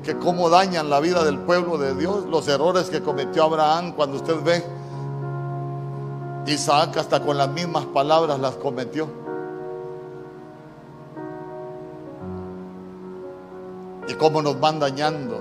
que 0.04 0.16
cómo 0.18 0.50
dañan 0.50 0.90
la 0.90 1.00
vida 1.00 1.24
del 1.24 1.40
pueblo 1.40 1.78
de 1.78 1.94
Dios, 1.94 2.26
los 2.26 2.46
errores 2.46 2.90
que 2.90 3.02
cometió 3.02 3.44
Abraham 3.44 3.92
cuando 3.92 4.18
usted 4.18 4.40
ve 4.44 4.64
Isaac 6.46 6.98
hasta 6.98 7.20
con 7.22 7.38
las 7.38 7.48
mismas 7.48 7.86
palabras 7.86 8.38
las 8.38 8.54
cometió. 8.56 9.08
Y 14.06 14.14
cómo 14.14 14.42
nos 14.42 14.60
van 14.60 14.78
dañando. 14.78 15.40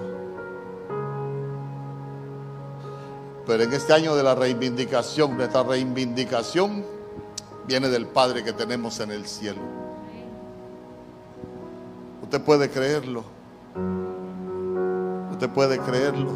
Pero 3.46 3.64
en 3.64 3.74
este 3.74 3.92
año 3.92 4.16
de 4.16 4.24
la 4.24 4.36
reivindicación, 4.36 5.36
nuestra 5.36 5.64
reivindicación 5.64 6.86
viene 7.68 7.90
del 7.90 8.08
Padre 8.08 8.44
que 8.44 8.54
tenemos 8.54 9.02
en 9.02 9.12
el 9.12 9.26
cielo. 9.26 9.62
Usted 12.22 12.42
puede 12.42 12.70
creerlo. 12.70 13.26
Usted 15.32 15.50
puede 15.50 15.78
creerlo. 15.80 16.32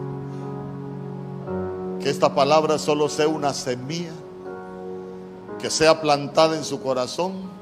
Que 2.01 2.09
esta 2.09 2.35
palabra 2.35 2.77
solo 2.77 3.07
sea 3.07 3.29
una 3.29 3.53
semilla 3.53 4.11
que 5.61 5.69
sea 5.69 5.99
plantada 6.01 6.55
en 6.55 6.63
su 6.63 6.81
corazón 6.81 7.57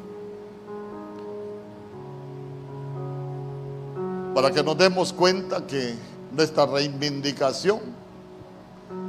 para 4.35 4.51
que 4.51 4.61
nos 4.61 4.77
demos 4.77 5.13
cuenta 5.13 5.65
que 5.65 5.95
nuestra 6.33 6.65
reivindicación 6.65 7.79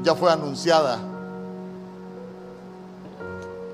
ya 0.05 0.15
fue 0.15 0.31
anunciada. 0.31 1.01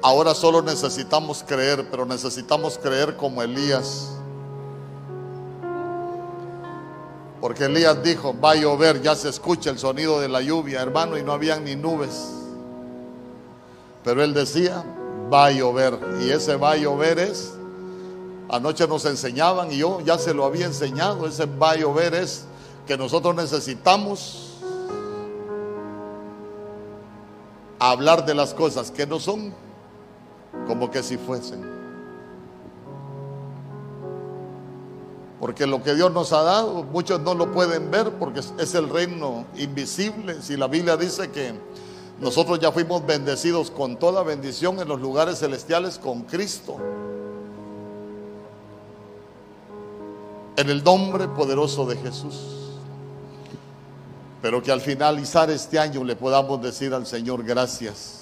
Ahora 0.00 0.34
solo 0.34 0.62
necesitamos 0.62 1.44
creer, 1.46 1.86
pero 1.90 2.06
necesitamos 2.06 2.78
creer 2.78 3.16
como 3.18 3.42
Elías. 3.42 4.08
Porque 7.38 7.66
Elías 7.66 8.02
dijo, 8.02 8.34
va 8.40 8.52
a 8.52 8.54
llover, 8.54 9.02
ya 9.02 9.14
se 9.14 9.28
escucha 9.28 9.68
el 9.68 9.78
sonido 9.78 10.20
de 10.20 10.28
la 10.28 10.40
lluvia, 10.40 10.80
hermano, 10.80 11.18
y 11.18 11.22
no 11.22 11.32
habían 11.32 11.64
ni 11.64 11.76
nubes. 11.76 12.30
Pero 14.04 14.24
él 14.24 14.32
decía, 14.32 14.82
va 15.32 15.46
a 15.46 15.50
llover. 15.52 15.98
Y 16.20 16.30
ese 16.30 16.56
va 16.56 16.72
a 16.72 16.76
llover 16.76 17.18
es, 17.18 17.54
anoche 18.48 18.86
nos 18.86 19.04
enseñaban 19.04 19.72
y 19.72 19.78
yo 19.78 20.00
ya 20.00 20.18
se 20.18 20.34
lo 20.34 20.44
había 20.44 20.66
enseñado, 20.66 21.26
ese 21.26 21.46
va 21.46 21.72
a 21.72 21.76
llover 21.76 22.14
es 22.14 22.44
que 22.86 22.96
nosotros 22.98 23.34
necesitamos 23.34 24.58
hablar 27.78 28.24
de 28.26 28.34
las 28.34 28.54
cosas 28.54 28.90
que 28.90 29.06
no 29.06 29.18
son 29.18 29.54
como 30.66 30.90
que 30.90 31.02
si 31.02 31.16
fuesen. 31.16 31.72
Porque 35.40 35.66
lo 35.66 35.82
que 35.82 35.94
Dios 35.94 36.12
nos 36.12 36.32
ha 36.32 36.42
dado, 36.42 36.84
muchos 36.84 37.20
no 37.20 37.34
lo 37.34 37.50
pueden 37.50 37.90
ver 37.90 38.12
porque 38.12 38.40
es 38.58 38.74
el 38.76 38.88
reino 38.88 39.44
invisible. 39.56 40.40
Si 40.40 40.56
la 40.56 40.68
Biblia 40.68 40.96
dice 40.96 41.32
que 41.32 41.52
nosotros 42.20 42.60
ya 42.60 42.70
fuimos 42.70 43.04
bendecidos 43.04 43.70
con 43.70 43.98
toda 43.98 44.22
bendición 44.22 44.78
en 44.80 44.88
los 44.88 45.00
lugares 45.00 45.38
celestiales 45.38 45.98
con 45.98 46.22
Cristo. 46.22 46.76
En 50.56 50.68
el 50.70 50.84
nombre 50.84 51.28
poderoso 51.28 51.86
de 51.86 51.96
Jesús. 51.96 52.34
Pero 54.40 54.62
que 54.62 54.72
al 54.72 54.80
finalizar 54.80 55.50
este 55.50 55.78
año 55.78 56.04
le 56.04 56.16
podamos 56.16 56.60
decir 56.62 56.94
al 56.94 57.06
Señor 57.06 57.42
gracias. 57.42 58.20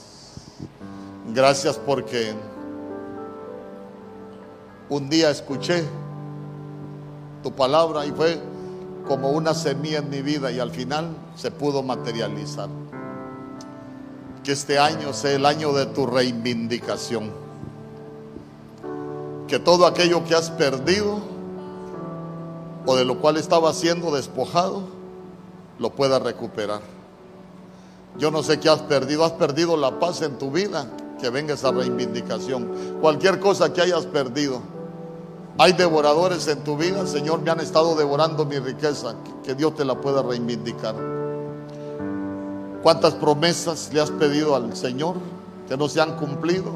Gracias 1.35 1.79
porque 1.79 2.35
un 4.89 5.09
día 5.09 5.31
escuché 5.31 5.85
tu 7.43 7.53
palabra 7.53 8.05
y 8.05 8.11
fue 8.11 8.39
como 9.07 9.31
una 9.31 9.55
semilla 9.55 9.99
en 9.99 10.11
mi 10.11 10.21
vida 10.23 10.51
y 10.51 10.59
al 10.59 10.71
final 10.71 11.17
se 11.37 11.51
pudo 11.51 11.83
materializar. 11.83 12.69
Que 14.45 14.53
este 14.53 14.79
año 14.79 15.13
sea 15.13 15.33
el 15.33 15.47
año 15.47 15.73
de 15.73 15.87
tu 15.87 16.07
reivindicación. 16.07 17.31
Que 19.47 19.59
todo 19.59 19.87
aquello 19.87 20.25
que 20.25 20.35
has 20.35 20.51
perdido 20.51 21.21
o 22.87 22.97
de 22.97 23.05
lo 23.05 23.19
cual 23.19 23.37
estaba 23.37 23.73
siendo 23.73 24.11
despojado, 24.11 24.83
lo 25.79 25.91
puedas 25.91 26.23
recuperar. 26.23 26.81
Yo 28.19 28.31
no 28.31 28.43
sé 28.43 28.59
qué 28.59 28.69
has 28.69 28.83
perdido. 28.83 29.25
Has 29.25 29.33
perdido 29.33 29.77
la 29.77 29.99
paz 29.99 30.23
en 30.23 30.39
tu 30.39 30.51
vida. 30.51 30.87
Que 31.21 31.31
venga 31.31 31.55
esa 31.55 31.71
reivindicación. 31.71 32.99
Cualquier 33.01 33.41
cosa 33.41 33.73
que 33.73 33.83
hayas 33.83 34.07
perdido. 34.07 34.61
Hay 35.59 35.73
devoradores 35.73 36.49
en 36.49 36.65
tu 36.65 36.77
vida. 36.77 37.07
Señor, 37.07 37.43
me 37.43 37.51
han 37.51 37.61
estado 37.61 37.95
devorando 37.95 38.47
mi 38.47 38.59
riqueza. 38.59 39.15
Que 39.45 39.55
Dios 39.55 39.75
te 39.75 39.85
la 39.85 40.01
pueda 40.01 40.23
reivindicar. 40.23 41.20
¿Cuántas 42.83 43.13
promesas 43.15 43.91
le 43.93 44.01
has 44.01 44.11
pedido 44.11 44.57
al 44.57 44.75
Señor 44.75 45.17
que 45.69 45.77
no 45.77 45.89
se 45.89 46.01
han 46.01 46.17
cumplido? 46.17 46.73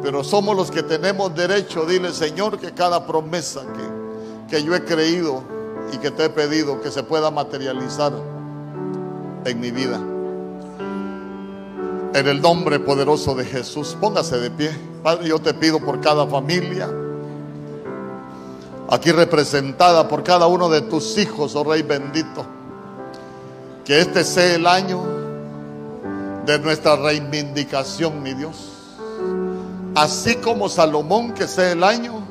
Pero 0.00 0.22
somos 0.22 0.56
los 0.56 0.70
que 0.70 0.82
tenemos 0.82 1.34
derecho, 1.34 1.84
dile 1.86 2.12
Señor, 2.12 2.58
que 2.58 2.72
cada 2.72 3.04
promesa 3.04 3.62
que, 4.48 4.56
que 4.56 4.62
yo 4.62 4.74
he 4.74 4.84
creído 4.84 5.42
y 5.92 5.98
que 5.98 6.10
te 6.10 6.26
he 6.26 6.30
pedido 6.30 6.80
que 6.80 6.90
se 6.92 7.02
pueda 7.02 7.30
materializar 7.32 8.12
en 9.44 9.60
mi 9.60 9.72
vida. 9.72 9.96
En 12.14 12.28
el 12.28 12.40
nombre 12.40 12.78
poderoso 12.78 13.34
de 13.34 13.44
Jesús, 13.44 13.96
póngase 14.00 14.38
de 14.38 14.50
pie. 14.52 14.70
Padre, 15.02 15.28
yo 15.28 15.40
te 15.40 15.52
pido 15.52 15.80
por 15.80 16.00
cada 16.00 16.26
familia, 16.28 16.88
aquí 18.88 19.10
representada 19.10 20.06
por 20.06 20.22
cada 20.22 20.46
uno 20.46 20.68
de 20.68 20.82
tus 20.82 21.18
hijos, 21.18 21.56
oh 21.56 21.64
Rey 21.64 21.82
bendito 21.82 22.53
que 23.84 24.00
este 24.00 24.24
sea 24.24 24.54
el 24.54 24.66
año 24.66 25.02
de 26.46 26.58
nuestra 26.58 26.96
reivindicación, 26.96 28.22
mi 28.22 28.34
Dios. 28.34 28.70
Así 29.94 30.36
como 30.36 30.68
Salomón, 30.68 31.32
que 31.34 31.46
sea 31.46 31.72
el 31.72 31.84
año 31.84 32.24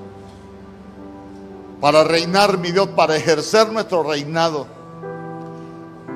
para 1.79 2.03
reinar, 2.03 2.57
mi 2.57 2.71
Dios, 2.71 2.89
para 2.95 3.15
ejercer 3.15 3.71
nuestro 3.71 4.03
reinado, 4.03 4.67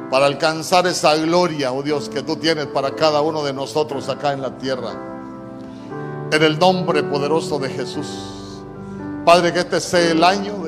para 0.09 0.25
alcanzar 0.25 0.87
esa 0.87 1.15
gloria, 1.17 1.71
oh 1.71 1.83
Dios, 1.83 2.09
que 2.09 2.23
tú 2.23 2.37
tienes 2.37 2.67
para 2.67 2.95
cada 2.95 3.21
uno 3.21 3.43
de 3.43 3.53
nosotros 3.53 4.07
acá 4.09 4.33
en 4.33 4.41
la 4.41 4.57
tierra. 4.57 4.93
En 6.31 6.43
el 6.43 6.57
nombre 6.57 7.03
poderoso 7.03 7.59
de 7.59 7.69
Jesús. 7.69 8.07
Padre, 9.25 9.53
que 9.53 9.59
este 9.59 9.81
sea 9.81 10.11
el 10.11 10.23
año 10.23 10.66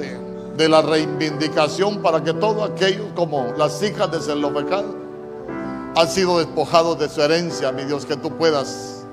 de 0.60 0.68
la 0.68 0.82
reivindicación 0.82 2.02
para 2.02 2.22
que 2.22 2.34
todos 2.34 2.70
aquellos 2.70 3.08
como 3.16 3.54
las 3.58 3.82
hijas 3.82 4.12
de 4.12 4.20
Zelofejad 4.20 4.84
han 5.96 6.10
sido 6.10 6.40
despojados 6.40 7.00
de 7.00 7.08
su 7.08 7.22
herencia, 7.22 7.72
mi 7.72 7.86
Dios, 7.86 8.06
que 8.06 8.18
tú 8.18 8.30
puedas 8.38 9.06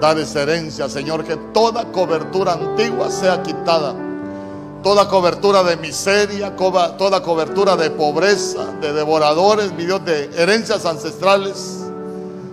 dar 0.00 0.16
esa 0.18 0.42
herencia, 0.42 0.88
Señor, 0.88 1.24
que 1.24 1.36
toda 1.52 1.90
cobertura 1.90 2.52
antigua 2.52 3.10
sea 3.10 3.42
quitada, 3.42 3.92
toda 4.84 5.08
cobertura 5.08 5.64
de 5.64 5.76
miseria, 5.78 6.54
toda 6.54 7.22
cobertura 7.24 7.74
de 7.74 7.90
pobreza, 7.90 8.64
de 8.80 8.92
devoradores, 8.92 9.72
mi 9.72 9.86
Dios, 9.86 10.04
de 10.04 10.30
herencias 10.36 10.86
ancestrales 10.86 11.80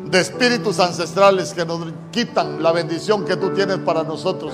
de 0.10 0.20
espíritus 0.20 0.80
ancestrales 0.80 1.54
que 1.54 1.64
nos 1.64 1.80
quitan 2.12 2.64
la 2.64 2.72
bendición 2.72 3.24
que 3.24 3.38
tú 3.38 3.52
tienes 3.52 3.78
para 3.78 4.02
nosotros, 4.02 4.52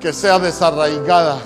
que 0.00 0.14
sea 0.14 0.38
desarraigada, 0.38 1.38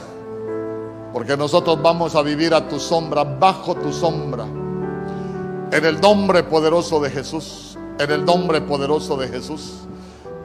porque 1.13 1.37
nosotros 1.37 1.81
vamos 1.81 2.15
a 2.15 2.23
vivir 2.23 2.55
a 2.55 2.69
tu 2.69 2.79
sombra, 2.79 3.25
bajo 3.25 3.75
tu 3.75 3.93
sombra, 3.93 4.45
en 4.45 5.85
el 5.85 6.01
nombre 6.01 6.43
poderoso 6.43 7.01
de 7.01 7.11
Jesús, 7.11 7.79
en 7.99 8.11
el 8.11 8.25
nombre 8.25 8.61
poderoso 8.61 9.17
de 9.17 9.29
Jesús. 9.29 9.75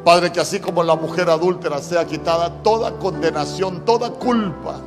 Padre, 0.03 0.31
que 0.31 0.39
así 0.39 0.59
como 0.59 0.83
la 0.83 0.95
mujer 0.95 1.29
adúltera 1.29 1.79
sea 1.79 2.05
quitada 2.05 2.63
toda 2.63 2.97
condenación, 2.97 3.85
toda 3.85 4.09
culpa, 4.11 4.79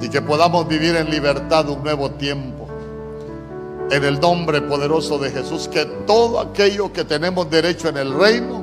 y 0.00 0.08
que 0.08 0.20
podamos 0.20 0.66
vivir 0.68 0.96
en 0.96 1.10
libertad 1.10 1.68
un 1.68 1.82
nuevo 1.82 2.10
tiempo. 2.10 2.66
En 3.90 4.02
el 4.02 4.18
nombre 4.18 4.60
poderoso 4.62 5.18
de 5.18 5.30
Jesús, 5.30 5.68
que 5.68 5.84
todo 6.06 6.40
aquello 6.40 6.92
que 6.92 7.04
tenemos 7.04 7.48
derecho 7.48 7.88
en 7.88 7.96
el 7.96 8.12
reino, 8.12 8.62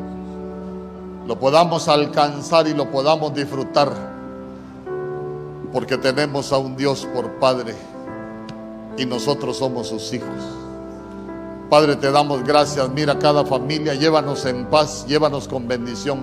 lo 1.26 1.39
podamos 1.39 1.88
alcanzar 1.88 2.68
y 2.68 2.74
lo 2.74 2.91
podamos 2.91 3.34
disfrutar, 3.34 3.91
porque 5.74 5.97
tenemos 5.97 6.53
a 6.53 6.59
un 6.59 6.78
Dios 6.78 7.07
por 7.13 7.39
Padre 7.39 7.74
y 8.95 9.05
nosotros 9.05 9.57
somos 9.57 9.88
sus 9.88 10.13
hijos. 10.13 10.30
Padre, 11.69 11.95
te 11.95 12.11
damos 12.11 12.43
gracias. 12.43 12.88
Mira 12.89 13.17
cada 13.17 13.43
familia, 13.43 13.95
llévanos 13.95 14.45
en 14.45 14.67
paz, 14.67 15.05
llévanos 15.07 15.47
con 15.47 15.67
bendición. 15.67 16.19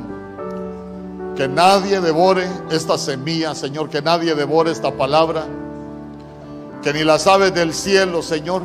Que 1.36 1.48
nadie 1.48 2.00
devore 2.00 2.46
esta 2.70 2.96
semilla, 2.96 3.56
Señor, 3.56 3.90
que 3.90 4.00
nadie 4.00 4.36
devore 4.36 4.70
esta 4.70 4.92
palabra. 4.92 5.44
Que 6.82 6.92
ni 6.92 7.02
las 7.02 7.26
aves 7.26 7.52
del 7.52 7.74
cielo, 7.74 8.22
Señor, 8.22 8.62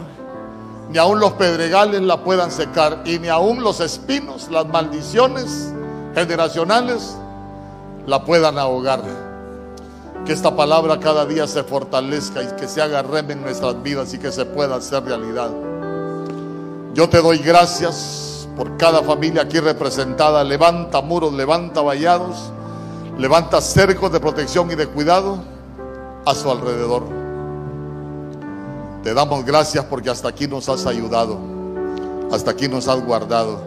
ni 0.92 1.00
aun 1.00 1.20
los 1.20 1.34
pedregales 1.34 2.02
la 2.02 2.24
puedan 2.24 2.52
secar 2.52 3.02
y 3.06 3.18
ni 3.18 3.30
aun 3.30 3.64
los 3.64 3.80
espinos, 3.80 4.50
las 4.52 4.68
maldiciones 4.68 5.74
generacionales 6.14 7.18
la 8.06 8.24
puedan 8.24 8.60
ahogar. 8.60 9.25
Que 10.26 10.34
esta 10.34 10.56
palabra 10.56 11.00
cada 11.00 11.26
día 11.26 11.46
se 11.46 11.64
fortalezca 11.64 12.42
y 12.42 12.48
que 12.60 12.68
se 12.68 12.82
haga 12.82 13.04
rem 13.04 13.30
en 13.30 13.44
nuestras 13.44 13.82
vidas 13.84 14.12
y 14.16 14.18
que 14.18 14.32
se 14.32 14.44
pueda 14.44 14.78
hacer 14.78 15.04
realidad. 15.04 15.52
Yo 16.96 17.08
te 17.08 17.22
doy 17.22 17.38
gracias 17.38 18.48
por 18.56 18.76
cada 18.78 19.04
familia 19.04 19.44
aquí 19.44 19.60
representada. 19.60 20.44
Levanta 20.44 21.02
muros, 21.02 21.32
levanta 21.34 21.82
vallados, 21.82 22.52
levanta 23.20 23.62
cercos 23.62 24.12
de 24.12 24.20
protección 24.20 24.72
y 24.72 24.76
de 24.76 24.88
cuidado 24.88 25.38
a 26.26 26.34
su 26.34 26.50
alrededor. 26.50 27.04
Te 29.04 29.14
damos 29.14 29.46
gracias 29.46 29.86
porque 29.86 30.10
hasta 30.10 30.30
aquí 30.30 30.48
nos 30.48 30.68
has 30.70 30.88
ayudado, 30.88 31.38
hasta 32.32 32.50
aquí 32.50 32.68
nos 32.68 32.88
has 32.88 33.06
guardado, 33.06 33.60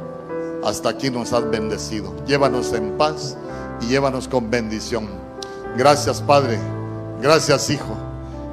hasta 0.65 0.89
aquí 0.89 1.09
nos 1.09 1.33
has 1.33 1.49
bendecido. 1.49 2.13
Llévanos 2.27 2.73
en 2.73 2.99
paz 2.99 3.37
y 3.81 3.87
llévanos 3.87 4.27
con 4.27 4.51
bendición. 4.51 5.28
Gracias 5.77 6.21
Padre, 6.21 6.59
gracias 7.21 7.71
Hijo. 7.71 7.97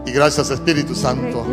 Y 0.05 0.11
gracias 0.11 0.51
Espíritu 0.51 0.93
Santo. 0.93 1.45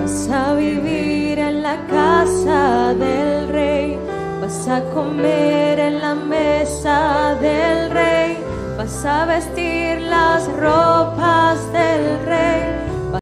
Vas 0.00 0.28
a 0.30 0.54
vivir 0.54 1.38
en 1.38 1.62
la 1.62 1.86
casa 1.86 2.94
del 2.94 3.48
rey, 3.48 3.98
vas 4.40 4.68
a 4.68 4.82
comer 4.94 5.78
en 5.78 6.00
la 6.00 6.14
mesa 6.14 7.36
del 7.40 7.90
rey. 7.90 8.38
Vas 8.78 9.04
a 9.04 9.26
vestir 9.26 10.00
las 10.00 10.46
ropas 10.58 11.58
del 11.72 12.26
rey 12.26 12.91